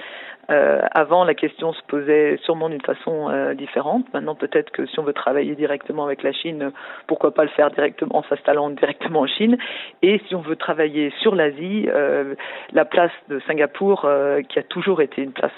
Euh, 0.51 0.81
avant, 0.93 1.25
la 1.25 1.35
question 1.35 1.73
se 1.73 1.83
posait 1.89 2.39
sûrement 2.45 2.69
d'une 2.69 2.83
façon 2.83 3.29
euh, 3.31 3.55
différente. 3.55 4.07
Maintenant, 4.15 4.35
peut-être 4.35 4.71
que 4.71 4.87
si 4.87 4.99
on 4.99 5.03
veut 5.03 5.13
travailler 5.13 5.55
directement 5.55 6.05
avec 6.05 6.23
la 6.23 6.33
Chine, 6.33 6.71
pourquoi 7.07 7.35
pas 7.35 7.43
le 7.43 7.51
faire 7.51 7.71
directement 7.71 8.19
en 8.19 8.23
s'installant 8.25 8.71
directement 8.71 9.21
en 9.21 9.27
Chine. 9.27 9.57
Et 10.03 10.21
si 10.29 10.35
on 10.35 10.41
veut 10.41 10.57
travailler 10.57 11.13
sur 11.21 11.35
l'Asie, 11.35 11.89
euh, 11.89 12.35
la 12.73 12.85
place 12.85 13.11
de 13.29 13.41
Singapour, 13.47 14.05
euh, 14.05 14.43
qui 14.43 14.59
a 14.59 14.63
toujours 14.63 15.01
été 15.01 15.23
une 15.23 15.33
place, 15.33 15.53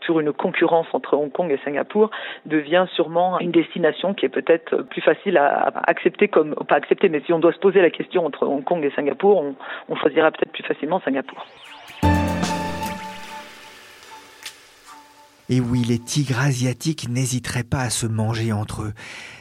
toujours 0.00 0.20
une 0.20 0.32
concurrence 0.32 0.86
entre 0.92 1.14
Hong 1.14 1.30
Kong 1.30 1.50
et 1.50 1.60
Singapour, 1.64 2.10
devient 2.46 2.86
sûrement 2.94 3.38
une 3.40 3.50
destination 3.50 4.14
qui 4.14 4.26
est 4.26 4.30
peut-être 4.30 4.82
plus 4.82 5.02
facile 5.02 5.36
à, 5.36 5.68
à, 5.68 5.90
accepter 5.90 6.28
comme, 6.28 6.54
pas 6.54 6.76
accepter, 6.76 7.08
mais 7.08 7.20
si 7.20 7.32
on 7.32 7.38
doit 7.38 7.52
se 7.52 7.58
poser 7.58 7.82
la 7.82 7.90
question 7.90 8.24
entre 8.24 8.46
Hong 8.46 8.64
Kong 8.64 8.84
et 8.84 8.90
Singapour, 8.90 9.38
on, 9.38 9.54
on 9.88 9.96
choisira 9.96 10.30
peut-être 10.30 10.52
plus 10.52 10.64
facilement 10.64 11.00
Singapour. 11.00 11.46
Et 15.50 15.60
oui, 15.60 15.82
les 15.82 15.98
tigres 15.98 16.40
asiatiques 16.40 17.08
n'hésiteraient 17.08 17.64
pas 17.64 17.80
à 17.80 17.90
se 17.90 18.06
manger 18.06 18.52
entre 18.52 18.82
eux. 18.82 18.92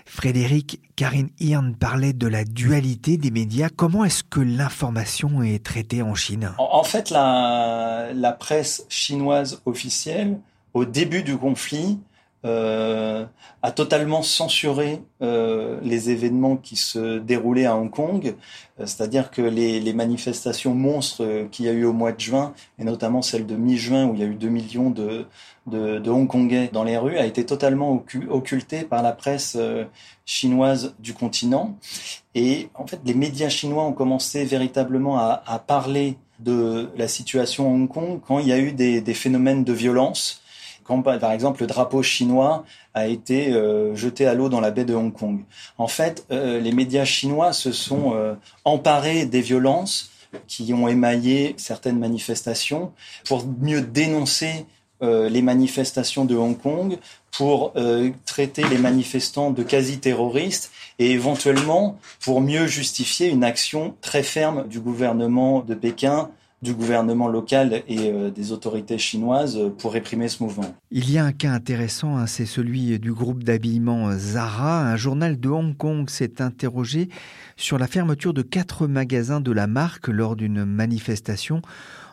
Frédéric, 0.06 0.80
Karine 0.96 1.30
Hirn 1.40 1.76
parlait 1.76 2.14
de 2.14 2.28
la 2.28 2.46
dualité 2.46 3.18
des 3.18 3.30
médias. 3.30 3.68
Comment 3.76 4.06
est-ce 4.06 4.24
que 4.24 4.40
l'information 4.40 5.44
est 5.44 5.64
traitée 5.64 6.02
en 6.02 6.16
Chine? 6.16 6.54
En 6.58 6.84
fait, 6.84 7.10
la, 7.10 8.12
la 8.14 8.32
presse 8.32 8.86
chinoise 8.88 9.62
officielle, 9.66 10.40
au 10.74 10.86
début 10.86 11.24
du 11.24 11.38
conflit, 11.38 12.00
a 12.44 13.72
totalement 13.72 14.22
censuré 14.22 15.02
euh, 15.22 15.80
les 15.84 16.10
événements 16.10 16.56
qui 16.58 16.76
se 16.76 17.18
déroulaient 17.18 17.66
à 17.66 17.76
Hong 17.76 17.90
Kong, 17.90 18.36
euh, 18.80 18.86
c'est-à-dire 18.86 19.32
que 19.32 19.42
les, 19.42 19.80
les, 19.80 19.94
manifestations 19.94 20.74
monstres 20.74 21.48
qu'il 21.52 21.66
y 21.66 21.70
a 21.70 21.72
eu 21.74 21.84
au 21.84 21.94
mois 21.94 22.12
de 22.12 22.20
juin, 22.20 22.54
et 22.80 22.84
notamment 22.84 23.22
celle 23.22 23.46
de 23.46 23.56
mi-juin 23.56 24.06
où 24.06 24.14
il 24.14 24.22
y 24.22 24.24
a 24.24 24.28
eu 24.28 24.36
2 24.36 24.48
millions 24.48 24.90
de, 24.90 25.26
de, 25.66 26.00
de 26.00 26.10
Hongkongais 26.10 26.70
dans 26.72 26.84
les 26.84 26.98
rues, 26.98 27.18
a 27.18 27.26
été 27.26 27.46
totalement 27.46 28.04
occultée 28.30 28.84
par 28.84 29.02
la 29.02 29.12
presse 29.12 29.58
chinoise 30.26 30.96
du 31.00 31.14
continent. 31.14 31.76
Et 32.36 32.70
en 32.76 32.86
fait, 32.86 33.00
les 33.04 33.16
médias 33.16 33.50
chinois 33.50 33.84
ont 33.84 33.94
commencé 33.94 34.46
véritablement 34.46 35.18
à, 35.20 35.44
à 35.46 35.60
parler 35.60 36.18
de 36.40 36.90
la 36.96 37.08
situation 37.08 37.66
à 37.66 37.74
Hong 37.74 37.90
Kong 37.90 38.22
quand 38.26 38.40
il 38.40 38.48
y 38.48 38.54
a 38.54 38.60
eu 38.60 38.72
des, 38.72 39.02
des 39.02 39.14
phénomènes 39.14 39.64
de 39.64 39.74
violence 39.74 40.42
par 40.88 41.32
exemple 41.32 41.62
le 41.62 41.68
drapeau 41.68 42.02
chinois 42.02 42.64
a 42.94 43.08
été 43.08 43.54
euh, 43.54 43.96
jeté 43.96 44.26
à 44.26 44.34
l'eau 44.34 44.50
dans 44.50 44.62
la 44.62 44.72
baie 44.72 44.86
de 44.86 44.96
Hong 44.96 45.14
Kong. 45.14 45.44
En 45.78 45.88
fait, 45.88 46.26
euh, 46.32 46.60
les 46.60 46.72
médias 46.72 47.06
chinois 47.06 47.54
se 47.54 47.72
sont 47.72 48.14
euh, 48.16 48.36
emparés 48.66 49.26
des 49.26 49.42
violences 49.42 50.12
qui 50.48 50.74
ont 50.74 50.88
émaillé 50.88 51.56
certaines 51.58 52.00
manifestations 52.00 52.92
pour 53.26 53.46
mieux 53.46 53.82
dénoncer 53.82 54.66
les 55.00 55.44
manifestations 55.44 56.26
de 56.26 56.36
Hong 56.36 56.58
Kong, 56.58 56.98
pour 57.32 57.74
traiter 58.26 58.64
les 58.68 58.80
manifestants 58.80 59.52
de 59.52 59.62
quasi-terroristes 59.62 60.72
et 60.98 61.12
éventuellement 61.12 62.00
pour 62.20 62.42
mieux 62.42 62.66
justifier 62.66 63.30
une 63.30 63.44
action 63.44 63.96
très 64.02 64.24
ferme 64.24 64.68
du 64.68 64.80
gouvernement 64.80 65.62
de 65.62 65.76
Pékin 65.76 66.32
du 66.62 66.74
gouvernement 66.74 67.28
local 67.28 67.84
et 67.88 68.12
euh, 68.12 68.32
des 68.32 68.52
autorités 68.52 68.98
chinoises 68.98 69.60
pour 69.78 69.94
réprimer 69.94 70.28
ce 70.28 70.42
mouvement. 70.42 70.76
Il 70.92 71.12
y 71.12 71.18
a 71.18 71.26
un 71.26 71.32
cas 71.32 71.52
intéressant, 71.52 72.18
hein, 72.18 72.26
c'est 72.26 72.46
celui 72.46 73.00
du 73.00 73.14
groupe 73.14 73.44
d'habillement 73.44 74.12
Zara. 74.18 74.82
Un 74.82 74.96
journal 74.96 75.40
de 75.40 75.50
Hong 75.50 75.78
Kong 75.78 76.10
s'est 76.10 76.42
interrogé 76.42 77.10
sur 77.58 77.78
la 77.78 77.88
fermeture 77.88 78.34
de 78.34 78.42
quatre 78.42 78.88
magasins 78.88 79.42
de 79.42 79.52
la 79.52 79.68
marque 79.68 80.08
lors 80.08 80.36
d'une 80.36 80.66
manifestation 80.66 81.62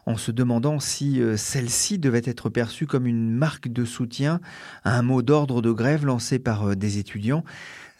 en 0.07 0.17
se 0.17 0.31
demandant 0.31 0.81
si 0.81 1.21
euh, 1.21 1.37
celle-ci 1.37 1.99
devait 1.99 2.23
être 2.25 2.49
perçue 2.51 2.87
comme 2.87 3.07
une 3.07 3.31
marque 3.31 3.69
de 3.69 3.85
soutien 3.85 4.41
à 4.85 4.99
un 4.99 5.03
mot 5.03 5.23
d'ordre 5.23 5.63
de 5.63 5.73
grève 5.73 6.05
lancé 6.05 6.39
par 6.39 6.69
euh, 6.69 6.75
des 6.75 6.99
étudiants. 6.99 7.45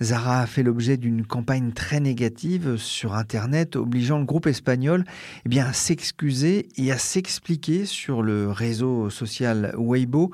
Zara 0.03 0.41
a 0.41 0.47
fait 0.47 0.63
l'objet 0.63 0.97
d'une 0.97 1.25
campagne 1.25 1.73
très 1.73 2.01
négative 2.01 2.77
sur 2.77 3.15
Internet, 3.15 3.77
obligeant 3.77 4.19
le 4.19 4.25
groupe 4.25 4.47
espagnol 4.47 5.05
eh 5.51 5.61
à 5.61 5.73
s'excuser 5.73 6.69
et 6.77 6.91
à 6.91 6.99
s'expliquer 6.99 7.87
sur 7.87 8.23
le 8.23 8.51
réseau 8.51 9.09
social 9.11 9.75
Weibo. 9.79 10.33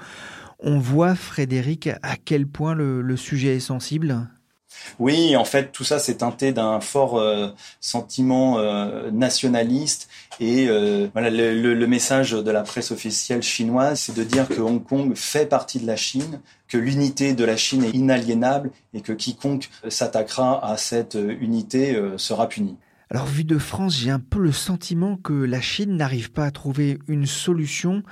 On 0.58 0.78
voit, 0.78 1.14
Frédéric, 1.14 1.88
à 2.02 2.16
quel 2.22 2.46
point 2.46 2.74
le, 2.74 3.16
sujet 3.16 3.56
est 3.56 3.60
sensible 3.60 4.28
oui, 4.98 5.36
en 5.36 5.44
fait, 5.44 5.72
tout 5.72 5.84
ça 5.84 5.98
s'est 5.98 6.16
teinté 6.16 6.52
d'un 6.52 6.80
fort 6.80 7.18
euh, 7.18 7.48
sentiment 7.80 8.58
euh, 8.58 9.10
nationaliste 9.10 10.08
et 10.40 10.68
euh, 10.68 11.08
voilà, 11.12 11.30
le, 11.30 11.86
message 11.86 12.32
de 12.32 12.50
la 12.50 12.62
presse 12.62 12.90
officielle 12.90 13.42
chinoise, 13.42 14.00
c'est 14.00 14.14
de 14.14 14.24
dire 14.24 14.48
que 14.48 14.60
Hong 14.60 14.82
Kong 14.82 15.14
fait 15.16 15.46
partie 15.46 15.80
de 15.80 15.86
la 15.86 15.96
Chine, 15.96 16.40
que 16.68 16.78
l'unité 16.78 17.32
de 17.32 17.44
la 17.44 17.56
Chine 17.56 17.84
est 17.84 17.90
inaliénable 17.90 18.70
et 18.94 19.00
que 19.00 19.12
quiconque 19.12 19.68
s'attaquera 19.88 20.64
à 20.64 20.76
cette 20.76 21.18
unité 21.40 22.00
sera 22.16 22.48
puni. 22.48 22.76
Alors 23.12 23.26
vu 23.26 23.42
de 23.42 23.58
France, 23.58 23.98
j'ai 23.98 24.10
un 24.10 24.20
peu 24.20 24.38
le 24.38 24.52
sentiment 24.52 25.16
que 25.16 25.32
la 25.32 25.60
Chine 25.60 25.96
n'arrive 25.96 26.30
pas 26.30 26.44
à 26.44 26.52
trouver 26.52 27.00
une 27.08 27.26
solution 27.26 28.04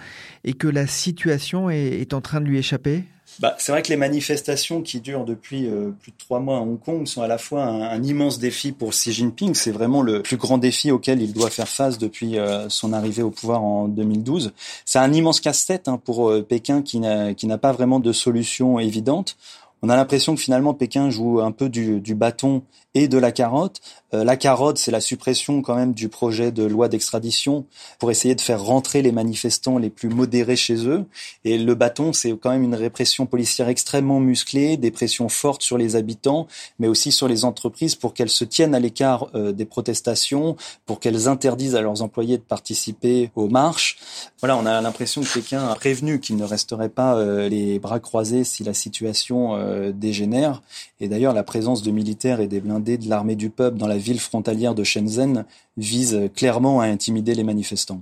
et 0.43 0.55
que 0.55 0.67
la 0.67 0.89
situation 0.89 1.71
est, 1.71 2.13
en 2.13 2.21
train 2.21 2.41
de 2.41 2.47
lui 2.47 2.59
échapper. 2.59 3.05
Bah, 3.41 3.55
c'est 3.59 3.71
vrai 3.71 3.83
que 3.83 3.89
les 3.89 3.97
manifestations 3.97 4.83
qui 4.83 5.01
durent 5.01 5.25
depuis 5.25 5.67
euh, 5.67 5.91
plus 6.01 6.11
de 6.11 6.17
trois 6.17 6.41
mois 6.41 6.59
à 6.59 6.61
Hong 6.61 6.79
Kong 6.81 7.07
sont 7.07 7.23
à 7.23 7.29
la 7.29 7.39
fois 7.39 7.65
un, 7.65 8.03
immense 8.03 8.39
défi 8.39 8.73
pour 8.73 8.91
Xi 8.91 9.13
Jinping. 9.13 9.55
C'est 9.55 9.71
vraiment 9.71 10.03
le 10.03 10.23
plus 10.23 10.37
grand 10.37 10.59
défi 10.59 10.91
auquel 10.91 11.23
il 11.23 11.33
doit 11.33 11.51
faire 11.51 11.69
face 11.69 11.99
depuis 11.99 12.39
euh, 12.39 12.69
son 12.69 12.93
arrivée 12.93 13.23
au 13.23 13.31
pouvoir 13.31 13.63
en 13.63 13.87
2012. 13.87 14.53
C'est 14.85 14.99
un 14.99 15.13
immense 15.13 15.41
casse-tête 15.41 15.87
hein, 15.89 16.01
pour 16.05 16.31
euh, 16.31 16.43
Pékin 16.43 16.83
qui 16.83 16.99
n'a 16.99 17.59
pas 17.59 17.73
vraiment 17.73 18.01
de 18.01 18.13
solution 18.13 18.81
évidente. 18.81 19.37
On 19.83 19.89
a 19.89 19.97
l'impression 19.97 20.35
que 20.35 20.41
finalement 20.41 20.75
Pékin 20.75 21.09
joue 21.11 21.41
un 21.41 21.53
peu 21.53 21.69
du, 21.69 22.01
du 22.01 22.17
bâton 22.17 22.63
et 22.95 23.07
de 23.07 23.19
la 23.19 23.31
carotte. 23.31 23.81
Euh, 24.15 24.25
la 24.25 24.37
carotte, 24.37 24.79
c'est 24.79 24.91
la 24.91 25.01
suppression 25.01 25.61
quand 25.61 25.75
même 25.75 25.93
du 25.93 26.09
projet 26.09 26.51
de 26.51 26.65
loi 26.65 26.89
d'extradition 26.89 27.67
pour 27.99 28.11
essayer 28.11 28.35
de 28.35 28.41
faire 28.41 28.63
rentrer 28.63 29.03
les 29.03 29.13
manifestants 29.13 29.79
les 29.79 29.91
plus 29.91 30.09
modérés 30.09 30.57
chez 30.57 30.87
eux. 30.87 31.05
Et 31.45 31.59
le 31.59 31.75
bâton, 31.75 32.13
c'est 32.13 32.35
quand 32.39 32.51
même 32.51 32.63
une 32.63 32.75
répression 32.75 33.27
policière 33.27 33.69
extrêmement 33.69 34.21
musclée, 34.21 34.77
des 34.77 34.91
pressions 34.91 35.29
fortes 35.29 35.63
sur 35.63 35.77
les 35.77 35.97
habitants, 35.97 36.47
mais 36.79 36.89
aussi 36.89 37.13
sur 37.13 37.29
les 37.29 37.45
entreprises 37.45 37.95
pour 37.95 38.15
qu'elles 38.15 38.31
se 38.31 38.45
tiennent 38.45 38.75
à 38.75 38.81
l'écart 38.81 39.29
euh, 39.35 39.53
des 39.53 39.67
protestations, 39.67 40.57
pour 40.87 41.01
qu'elles 41.01 41.29
interdisent 41.29 41.75
à 41.75 41.83
leurs 41.83 42.03
employés 42.03 42.39
de 42.39 42.43
participer 42.43 43.31
aux 43.37 43.49
marches. 43.49 43.99
Voilà, 44.41 44.57
on 44.57 44.65
a 44.65 44.81
l'impression 44.81 45.23
que 45.23 45.33
Pékin 45.33 45.67
a 45.69 45.75
prévenu 45.75 46.21
qu'il 46.21 46.37
ne 46.37 46.45
resterait 46.45 46.89
pas 46.89 47.17
euh, 47.17 47.49
les 47.49 47.79
bras 47.79 48.01
croisés 48.01 48.45
si 48.45 48.65
la 48.65 48.75
situation 48.75 49.59
dégénère. 49.93 50.63
Et 51.01 51.09
d'ailleurs, 51.09 51.33
la 51.33 51.45
présence 51.45 51.83
de 51.83 51.93
militaires 51.93 52.41
et 52.41 52.49
des 52.49 52.61
blindés 52.61 52.99
de 52.99 53.09
l'armée 53.09 53.37
du 53.37 53.51
peuple 53.51 53.79
dans 53.79 53.87
la 53.87 53.99
ville 53.99 54.19
frontalière 54.19 54.75
de 54.75 54.83
Shenzhen 54.83 55.45
vise 55.77 56.29
clairement 56.35 56.81
à 56.81 56.87
intimider 56.87 57.35
les 57.35 57.45
manifestants. 57.45 58.01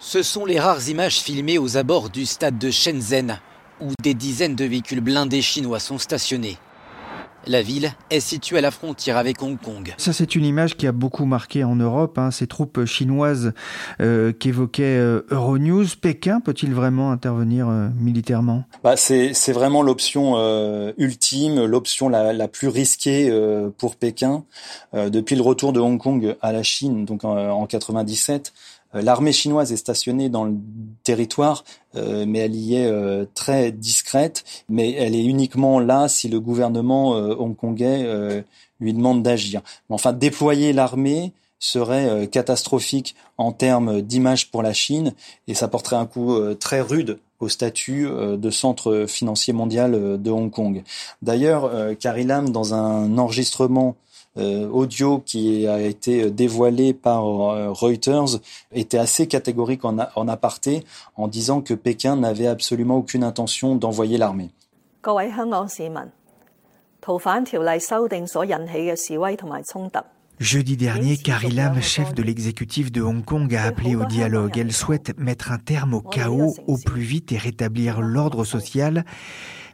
Ce 0.00 0.22
sont 0.22 0.44
les 0.44 0.58
rares 0.58 0.88
images 0.88 1.20
filmées 1.20 1.58
aux 1.58 1.76
abords 1.76 2.10
du 2.10 2.26
stade 2.26 2.58
de 2.58 2.70
Shenzhen, 2.70 3.40
où 3.80 3.92
des 4.02 4.14
dizaines 4.14 4.56
de 4.56 4.64
véhicules 4.64 5.00
blindés 5.00 5.40
chinois 5.40 5.78
sont 5.78 5.98
stationnés. 5.98 6.58
La 7.48 7.62
ville 7.62 7.92
est 8.10 8.18
située 8.18 8.58
à 8.58 8.60
la 8.60 8.72
frontière 8.72 9.16
avec 9.16 9.40
Hong 9.40 9.56
Kong. 9.56 9.94
Ça, 9.98 10.12
c'est 10.12 10.34
une 10.34 10.44
image 10.44 10.76
qui 10.76 10.88
a 10.88 10.92
beaucoup 10.92 11.26
marqué 11.26 11.62
en 11.62 11.76
Europe. 11.76 12.18
Hein, 12.18 12.32
ces 12.32 12.48
troupes 12.48 12.84
chinoises 12.86 13.52
euh, 14.00 14.32
qu'évoquait 14.32 14.82
euh, 14.82 15.22
Euronews. 15.30 15.84
Pékin 16.00 16.40
peut-il 16.40 16.74
vraiment 16.74 17.12
intervenir 17.12 17.68
euh, 17.68 17.88
militairement? 17.96 18.64
Bah, 18.82 18.96
c'est, 18.96 19.32
vraiment 19.52 19.82
l'option 19.82 20.34
euh, 20.36 20.92
ultime, 20.98 21.64
l'option 21.64 22.08
la, 22.08 22.32
la, 22.32 22.48
plus 22.48 22.68
risquée 22.68 23.30
pour 23.78 23.96
Pékin. 23.96 24.44
depuis 24.94 25.36
le 25.36 25.42
retour 25.42 25.72
de 25.72 25.78
Hong 25.78 25.98
Kong 25.98 26.36
à 26.42 26.52
la 26.52 26.62
Chine, 26.62 27.04
donc 27.04 27.24
en, 27.24 27.36
en 27.36 27.66
97, 27.66 28.52
euh, 28.56 28.75
l'armée 29.02 29.32
chinoise 29.32 29.72
est 29.72 29.76
stationnée 29.76 30.28
dans 30.28 30.44
le 30.44 30.54
territoire, 31.04 31.64
euh, 31.94 32.24
mais 32.26 32.40
elle 32.40 32.54
y 32.54 32.76
est 32.76 32.86
euh, 32.86 33.24
très 33.34 33.72
discrète. 33.72 34.44
Mais 34.68 34.92
elle 34.92 35.14
est 35.14 35.24
uniquement 35.24 35.78
là 35.78 36.08
si 36.08 36.28
le 36.28 36.40
gouvernement 36.40 37.12
hongkongais 37.12 38.44
lui 38.80 38.92
demande 38.92 39.22
d'agir. 39.22 39.62
Enfin, 39.88 40.12
déployer 40.12 40.72
l'armée 40.72 41.32
serait 41.58 42.28
catastrophique 42.28 43.14
en 43.38 43.52
termes 43.52 44.02
d'image 44.02 44.50
pour 44.50 44.62
la 44.62 44.72
Chine 44.72 45.14
et 45.48 45.54
ça 45.54 45.68
porterait 45.68 45.96
un 45.96 46.06
coup 46.06 46.36
très 46.60 46.80
rude 46.80 47.18
au 47.40 47.48
statut 47.48 48.06
de 48.06 48.50
centre 48.50 49.06
financier 49.08 49.52
mondial 49.52 50.20
de 50.20 50.30
Hong 50.30 50.50
Kong. 50.50 50.82
D'ailleurs, 51.22 51.70
Carrie 51.98 52.24
Lam, 52.24 52.50
dans 52.50 52.74
un 52.74 53.16
enregistrement 53.18 53.96
euh, 53.96 54.05
audio 54.36 55.18
qui 55.24 55.66
a 55.66 55.80
été 55.80 56.30
dévoilé 56.30 56.92
par 56.94 57.26
euh, 57.26 57.70
Reuters 57.70 58.40
était 58.72 58.98
assez 58.98 59.26
catégorique 59.26 59.84
en, 59.84 59.96
en 60.14 60.28
aparté 60.28 60.84
en 61.16 61.28
disant 61.28 61.60
que 61.60 61.74
Pékin 61.74 62.16
n'avait 62.16 62.46
absolument 62.46 62.96
aucune 62.96 63.24
intention 63.24 63.76
d'envoyer 63.76 64.18
l'armée. 64.18 64.50
Jeudi 70.38 70.76
dernier, 70.76 71.16
Carrie 71.16 71.50
Lam, 71.50 71.80
chef 71.80 72.12
de 72.12 72.22
l'exécutif 72.22 72.92
de 72.92 73.00
Hong 73.00 73.24
Kong, 73.24 73.54
a 73.54 73.62
appelé 73.62 73.96
au 73.96 74.04
dialogue. 74.04 74.58
Elle 74.58 74.72
souhaite 74.72 75.18
mettre 75.18 75.50
un 75.50 75.58
terme 75.58 75.94
au 75.94 76.02
chaos 76.02 76.54
au 76.66 76.76
plus 76.76 77.00
vite 77.00 77.32
et 77.32 77.38
rétablir 77.38 78.02
l'ordre 78.02 78.44
social. 78.44 79.06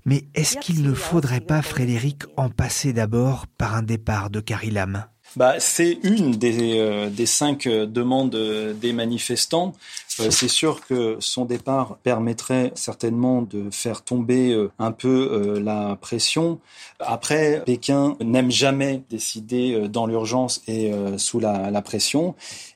Mais 0.05 0.25
est-ce 0.35 0.57
qu'il 0.59 0.83
ne 0.83 0.95
faudrait 0.95 1.41
pas, 1.41 1.63
Frédéric, 1.63 2.23
en 2.37 2.49
passer 2.49 2.93
d'abord 2.93 3.47
par 3.47 3.77
un 3.77 3.83
départ 3.83 4.31
de 4.31 4.43
Lam 4.71 5.07
bah, 5.35 5.55
c'est 5.61 5.99
une 6.03 6.33
des, 6.33 6.79
euh, 6.79 7.09
des 7.09 7.25
cinq 7.25 7.67
euh, 7.67 7.87
demandes 7.87 8.35
euh, 8.35 8.75
des 8.75 8.93
manifestants. 8.93 9.73
c'est 10.07 10.49
sûr 10.49 10.85
que 10.87 11.17
son 11.21 11.47
départ 11.47 11.97
permettrait 12.03 12.71
certainement 12.75 13.41
de 13.41 13.71
faire 13.71 14.03
tomber 14.03 14.55
un 14.79 14.93
peu 14.93 15.59
la 15.59 15.97
pression. 15.99 16.61
Après, 17.01 17.63
Pékin 17.65 18.15
n'aime 18.21 18.51
jamais 18.51 19.05
décider 19.09 19.89
dans 19.89 20.07
l'urgence 20.07 20.61
et 20.69 20.93
sous 21.17 21.41
la, 21.41 21.71
la 21.71 21.81
pression. 21.81 22.35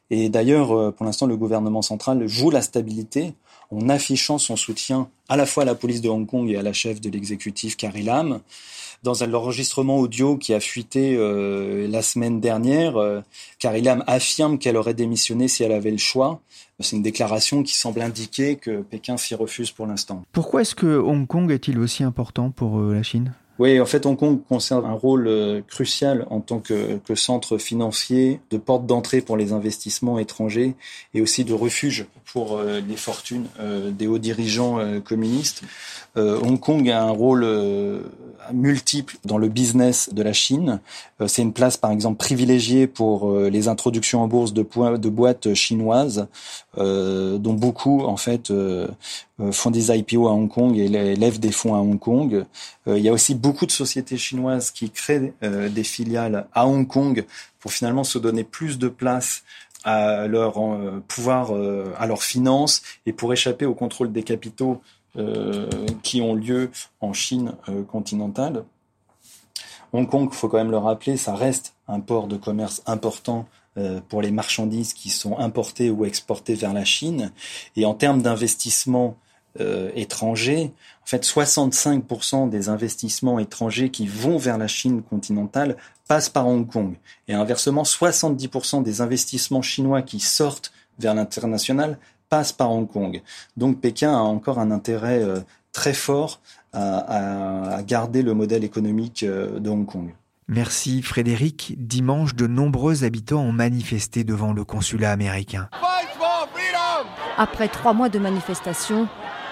Et 0.08 0.30
d'ailleurs, 0.30 0.94
pour 0.94 1.04
l'instant, 1.04 1.26
le 1.26 1.36
gouvernement 1.36 1.82
central 1.82 2.26
joue 2.26 2.48
la 2.48 2.62
stabilité 2.62 3.34
en 3.70 3.88
affichant 3.88 4.38
son 4.38 4.56
soutien 4.56 5.08
à 5.28 5.36
la 5.36 5.46
fois 5.46 5.64
à 5.64 5.66
la 5.66 5.74
police 5.74 6.00
de 6.00 6.08
Hong 6.08 6.26
Kong 6.26 6.50
et 6.50 6.56
à 6.56 6.62
la 6.62 6.72
chef 6.72 7.00
de 7.00 7.10
l'exécutif 7.10 7.76
Carrie 7.76 8.02
Lam. 8.02 8.40
Dans 9.02 9.14
l'enregistrement 9.26 9.98
audio 9.98 10.36
qui 10.36 10.54
a 10.54 10.60
fuité 10.60 11.16
euh, 11.16 11.86
la 11.86 12.02
semaine 12.02 12.40
dernière, 12.40 12.96
euh, 12.96 13.20
Carrie 13.58 13.82
Lam 13.82 14.02
affirme 14.06 14.58
qu'elle 14.58 14.76
aurait 14.76 14.94
démissionné 14.94 15.48
si 15.48 15.62
elle 15.62 15.72
avait 15.72 15.90
le 15.90 15.98
choix. 15.98 16.40
C'est 16.80 16.96
une 16.96 17.02
déclaration 17.02 17.62
qui 17.62 17.74
semble 17.74 18.00
indiquer 18.00 18.56
que 18.56 18.82
Pékin 18.82 19.16
s'y 19.16 19.34
refuse 19.34 19.70
pour 19.70 19.86
l'instant. 19.86 20.22
Pourquoi 20.32 20.62
est-ce 20.62 20.74
que 20.74 20.98
Hong 20.98 21.26
Kong 21.26 21.50
est-il 21.50 21.78
aussi 21.78 22.02
important 22.02 22.50
pour 22.50 22.78
euh, 22.78 22.94
la 22.94 23.02
Chine? 23.02 23.32
Oui, 23.58 23.80
en 23.80 23.86
fait, 23.86 24.04
Hong 24.04 24.18
Kong 24.18 24.38
conserve 24.46 24.84
un 24.84 24.92
rôle 24.92 25.26
euh, 25.28 25.62
crucial 25.66 26.26
en 26.28 26.40
tant 26.40 26.58
que, 26.58 27.00
centre 27.14 27.56
financier, 27.56 28.40
de 28.50 28.58
porte 28.58 28.84
d'entrée 28.84 29.22
pour 29.22 29.38
les 29.38 29.52
investissements 29.52 30.18
étrangers 30.18 30.74
et 31.14 31.22
aussi 31.22 31.44
de 31.44 31.54
refuge 31.54 32.06
pour 32.32 32.58
euh, 32.58 32.80
les 32.86 32.96
fortunes 32.96 33.46
euh, 33.58 33.90
des 33.90 34.06
hauts 34.06 34.18
dirigeants 34.18 34.78
communistes. 35.04 35.62
Hong 36.16 36.58
Kong 36.58 36.88
a 36.88 37.02
un 37.02 37.10
rôle 37.10 37.46
multiple 38.50 39.18
dans 39.26 39.36
le 39.36 39.48
business 39.48 40.08
de 40.14 40.22
la 40.22 40.32
Chine. 40.32 40.80
C'est 41.26 41.42
une 41.42 41.52
place, 41.52 41.76
par 41.76 41.90
exemple, 41.90 42.16
privilégiée 42.16 42.86
pour 42.86 43.38
les 43.38 43.68
introductions 43.68 44.22
en 44.22 44.26
bourse 44.26 44.54
de, 44.54 44.62
boîtes 44.62 45.52
chinoises, 45.52 46.26
dont 46.74 47.52
beaucoup, 47.52 48.00
en 48.00 48.16
fait, 48.16 48.50
font 49.50 49.70
des 49.70 49.94
IPO 49.94 50.26
à 50.26 50.32
Hong 50.32 50.48
Kong 50.48 50.78
et 50.78 50.88
lèvent 50.88 51.38
des 51.38 51.52
fonds 51.52 51.74
à 51.74 51.80
Hong 51.80 51.98
Kong. 51.98 52.46
Il 52.86 52.98
y 52.98 53.10
a 53.10 53.12
aussi 53.12 53.34
de 53.52 53.70
sociétés 53.70 54.16
chinoises 54.16 54.70
qui 54.70 54.90
créent 54.90 55.32
euh, 55.42 55.68
des 55.68 55.84
filiales 55.84 56.48
à 56.52 56.66
Hong 56.66 56.86
Kong 56.86 57.24
pour 57.60 57.72
finalement 57.72 58.04
se 58.04 58.18
donner 58.18 58.44
plus 58.44 58.78
de 58.78 58.88
place 58.88 59.44
à 59.84 60.26
leur 60.26 60.58
euh, 60.58 61.02
pouvoir, 61.06 61.54
euh, 61.54 61.94
à 61.98 62.06
leurs 62.06 62.22
finances 62.22 62.82
et 63.06 63.12
pour 63.12 63.32
échapper 63.32 63.66
au 63.66 63.74
contrôle 63.74 64.12
des 64.12 64.22
capitaux 64.22 64.80
qui 66.02 66.20
ont 66.20 66.34
lieu 66.34 66.70
en 67.00 67.14
Chine 67.14 67.54
continentale. 67.88 68.64
Hong 69.94 70.06
Kong, 70.06 70.28
il 70.30 70.36
faut 70.36 70.46
quand 70.46 70.58
même 70.58 70.70
le 70.70 70.76
rappeler, 70.76 71.16
ça 71.16 71.34
reste 71.34 71.72
un 71.88 72.00
port 72.00 72.26
de 72.26 72.36
commerce 72.36 72.82
important 72.84 73.48
pour 74.10 74.20
les 74.20 74.30
marchandises 74.30 74.92
qui 74.92 75.08
sont 75.08 75.38
importées 75.38 75.88
ou 75.88 76.04
exportées 76.04 76.54
vers 76.54 76.74
la 76.74 76.84
Chine. 76.84 77.32
Et 77.76 77.86
en 77.86 77.94
termes 77.94 78.20
d'investissement 78.20 79.16
euh, 79.60 79.90
étrangers. 79.94 80.72
En 81.02 81.06
fait, 81.06 81.24
65% 81.24 82.48
des 82.48 82.68
investissements 82.68 83.38
étrangers 83.38 83.90
qui 83.90 84.06
vont 84.06 84.38
vers 84.38 84.58
la 84.58 84.66
Chine 84.66 85.02
continentale 85.02 85.76
passent 86.08 86.28
par 86.28 86.46
Hong 86.46 86.66
Kong. 86.66 86.96
Et 87.28 87.34
inversement, 87.34 87.82
70% 87.82 88.82
des 88.82 89.00
investissements 89.00 89.62
chinois 89.62 90.02
qui 90.02 90.20
sortent 90.20 90.72
vers 90.98 91.14
l'international 91.14 91.98
passe 92.28 92.52
par 92.52 92.72
Hong 92.72 92.88
Kong. 92.88 93.22
Donc 93.56 93.80
Pékin 93.80 94.12
a 94.12 94.20
encore 94.20 94.58
un 94.58 94.70
intérêt 94.70 95.22
très 95.72 95.94
fort 95.94 96.40
à, 96.72 97.80
garder 97.86 98.22
le 98.22 98.34
modèle 98.34 98.64
économique 98.64 99.24
de 99.24 99.70
Hong 99.70 99.86
Kong. 99.86 100.12
Merci 100.48 101.02
Frédéric. 101.02 101.74
Dimanche, 101.76 102.34
de 102.34 102.46
nombreux 102.46 103.02
habitants 103.02 103.40
ont 103.40 103.52
manifesté 103.52 104.22
devant 104.22 104.52
le 104.52 104.64
consulat 104.64 105.10
américain. 105.10 105.68
Après 107.36 107.68
trois 107.68 107.92
mois 107.92 108.08
de 108.08 108.18
manifestations, 108.18 109.08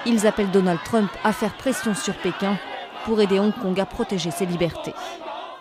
ils 0.06 0.26
appellent 0.26 0.50
Donald 0.50 0.80
Trump 0.84 1.10
à 1.22 1.32
faire 1.32 1.56
pression 1.56 1.94
sur 1.94 2.14
Pékin 2.14 2.58
pour 3.04 3.20
aider 3.20 3.38
Hong 3.38 3.54
Kong 3.54 3.78
à 3.78 3.86
protéger 3.86 4.30
ses 4.30 4.46
libertés. 4.46 4.94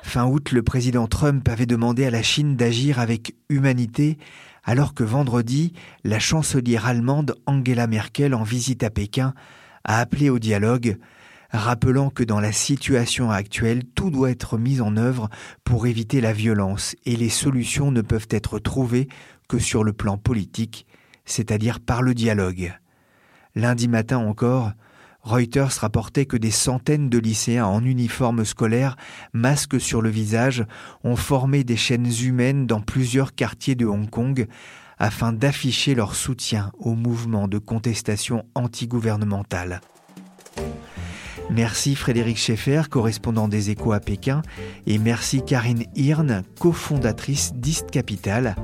Fin 0.01 0.25
août, 0.25 0.51
le 0.51 0.63
président 0.63 1.07
Trump 1.07 1.47
avait 1.47 1.65
demandé 1.65 2.05
à 2.05 2.11
la 2.11 2.21
Chine 2.21 2.55
d'agir 2.55 2.99
avec 2.99 3.35
humanité, 3.49 4.17
alors 4.63 4.93
que 4.93 5.03
vendredi, 5.03 5.73
la 6.03 6.19
chancelière 6.19 6.85
allemande 6.85 7.35
Angela 7.45 7.87
Merkel, 7.87 8.33
en 8.33 8.43
visite 8.43 8.83
à 8.83 8.89
Pékin, 8.89 9.33
a 9.85 9.99
appelé 9.99 10.29
au 10.29 10.39
dialogue, 10.39 10.97
rappelant 11.51 12.09
que 12.09 12.23
dans 12.23 12.39
la 12.39 12.51
situation 12.51 13.31
actuelle, 13.31 13.83
tout 13.95 14.09
doit 14.09 14.31
être 14.31 14.57
mis 14.57 14.81
en 14.81 14.97
œuvre 14.97 15.29
pour 15.63 15.87
éviter 15.87 16.21
la 16.21 16.33
violence 16.33 16.95
et 17.05 17.15
les 17.15 17.29
solutions 17.29 17.91
ne 17.91 18.01
peuvent 18.01 18.27
être 18.29 18.59
trouvées 18.59 19.07
que 19.47 19.59
sur 19.59 19.83
le 19.83 19.93
plan 19.93 20.17
politique, 20.17 20.85
c'est-à-dire 21.25 21.79
par 21.79 22.01
le 22.01 22.13
dialogue. 22.13 22.73
Lundi 23.55 23.87
matin 23.87 24.17
encore, 24.17 24.71
Reuters 25.21 25.79
rapportait 25.79 26.25
que 26.25 26.35
des 26.35 26.51
centaines 26.51 27.09
de 27.09 27.17
lycéens 27.17 27.65
en 27.65 27.83
uniforme 27.85 28.43
scolaire, 28.43 28.97
masques 29.31 29.79
sur 29.79 30.01
le 30.01 30.09
visage, 30.09 30.65
ont 31.03 31.15
formé 31.15 31.63
des 31.63 31.77
chaînes 31.77 32.11
humaines 32.21 32.67
dans 32.67 32.81
plusieurs 32.81 33.33
quartiers 33.33 33.75
de 33.75 33.85
Hong 33.85 34.09
Kong 34.09 34.47
afin 34.99 35.31
d'afficher 35.31 35.95
leur 35.95 36.15
soutien 36.15 36.71
au 36.77 36.93
mouvement 36.93 37.47
de 37.47 37.57
contestation 37.57 38.45
antigouvernementale. 38.53 39.81
Merci 41.49 41.95
Frédéric 41.95 42.37
Schaeffer, 42.37 42.83
correspondant 42.89 43.47
des 43.47 43.69
Échos 43.69 43.93
à 43.93 43.99
Pékin, 43.99 44.41
et 44.87 44.97
merci 44.97 45.43
Karine 45.43 45.85
Hirn, 45.95 46.43
cofondatrice 46.59 47.53
d'East 47.53 47.91
Capital. 47.91 48.55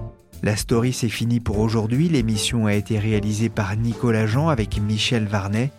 La 0.42 0.56
story 0.56 0.94
c'est 0.94 1.10
fini 1.10 1.40
pour 1.40 1.60
aujourd'hui. 1.60 2.08
L'émission 2.08 2.66
a 2.66 2.74
été 2.74 2.98
réalisée 2.98 3.50
par 3.50 3.76
Nicolas 3.76 4.26
Jean 4.26 4.48
avec 4.48 4.80
Michel 4.82 5.26
Varnet. 5.28 5.72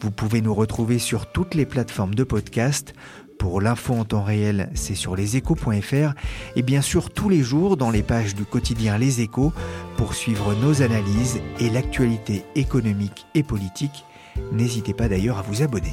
Vous 0.00 0.10
pouvez 0.10 0.40
nous 0.40 0.54
retrouver 0.54 0.98
sur 0.98 1.26
toutes 1.26 1.54
les 1.54 1.66
plateformes 1.66 2.14
de 2.14 2.24
podcast. 2.24 2.94
Pour 3.38 3.60
l'info 3.60 3.94
en 3.94 4.04
temps 4.04 4.24
réel, 4.24 4.70
c'est 4.74 4.96
sur 4.96 5.14
leséchos.fr 5.14 6.14
et 6.56 6.62
bien 6.62 6.80
sûr 6.80 7.10
tous 7.10 7.28
les 7.28 7.42
jours 7.42 7.76
dans 7.76 7.90
les 7.90 8.02
pages 8.02 8.34
du 8.34 8.44
quotidien 8.44 8.98
Les 8.98 9.20
Échos 9.20 9.52
pour 9.96 10.14
suivre 10.14 10.54
nos 10.54 10.82
analyses 10.82 11.40
et 11.60 11.70
l'actualité 11.70 12.44
économique 12.56 13.26
et 13.34 13.42
politique. 13.42 14.04
N'hésitez 14.52 14.94
pas 14.94 15.08
d'ailleurs 15.08 15.38
à 15.38 15.42
vous 15.42 15.62
abonner. 15.62 15.92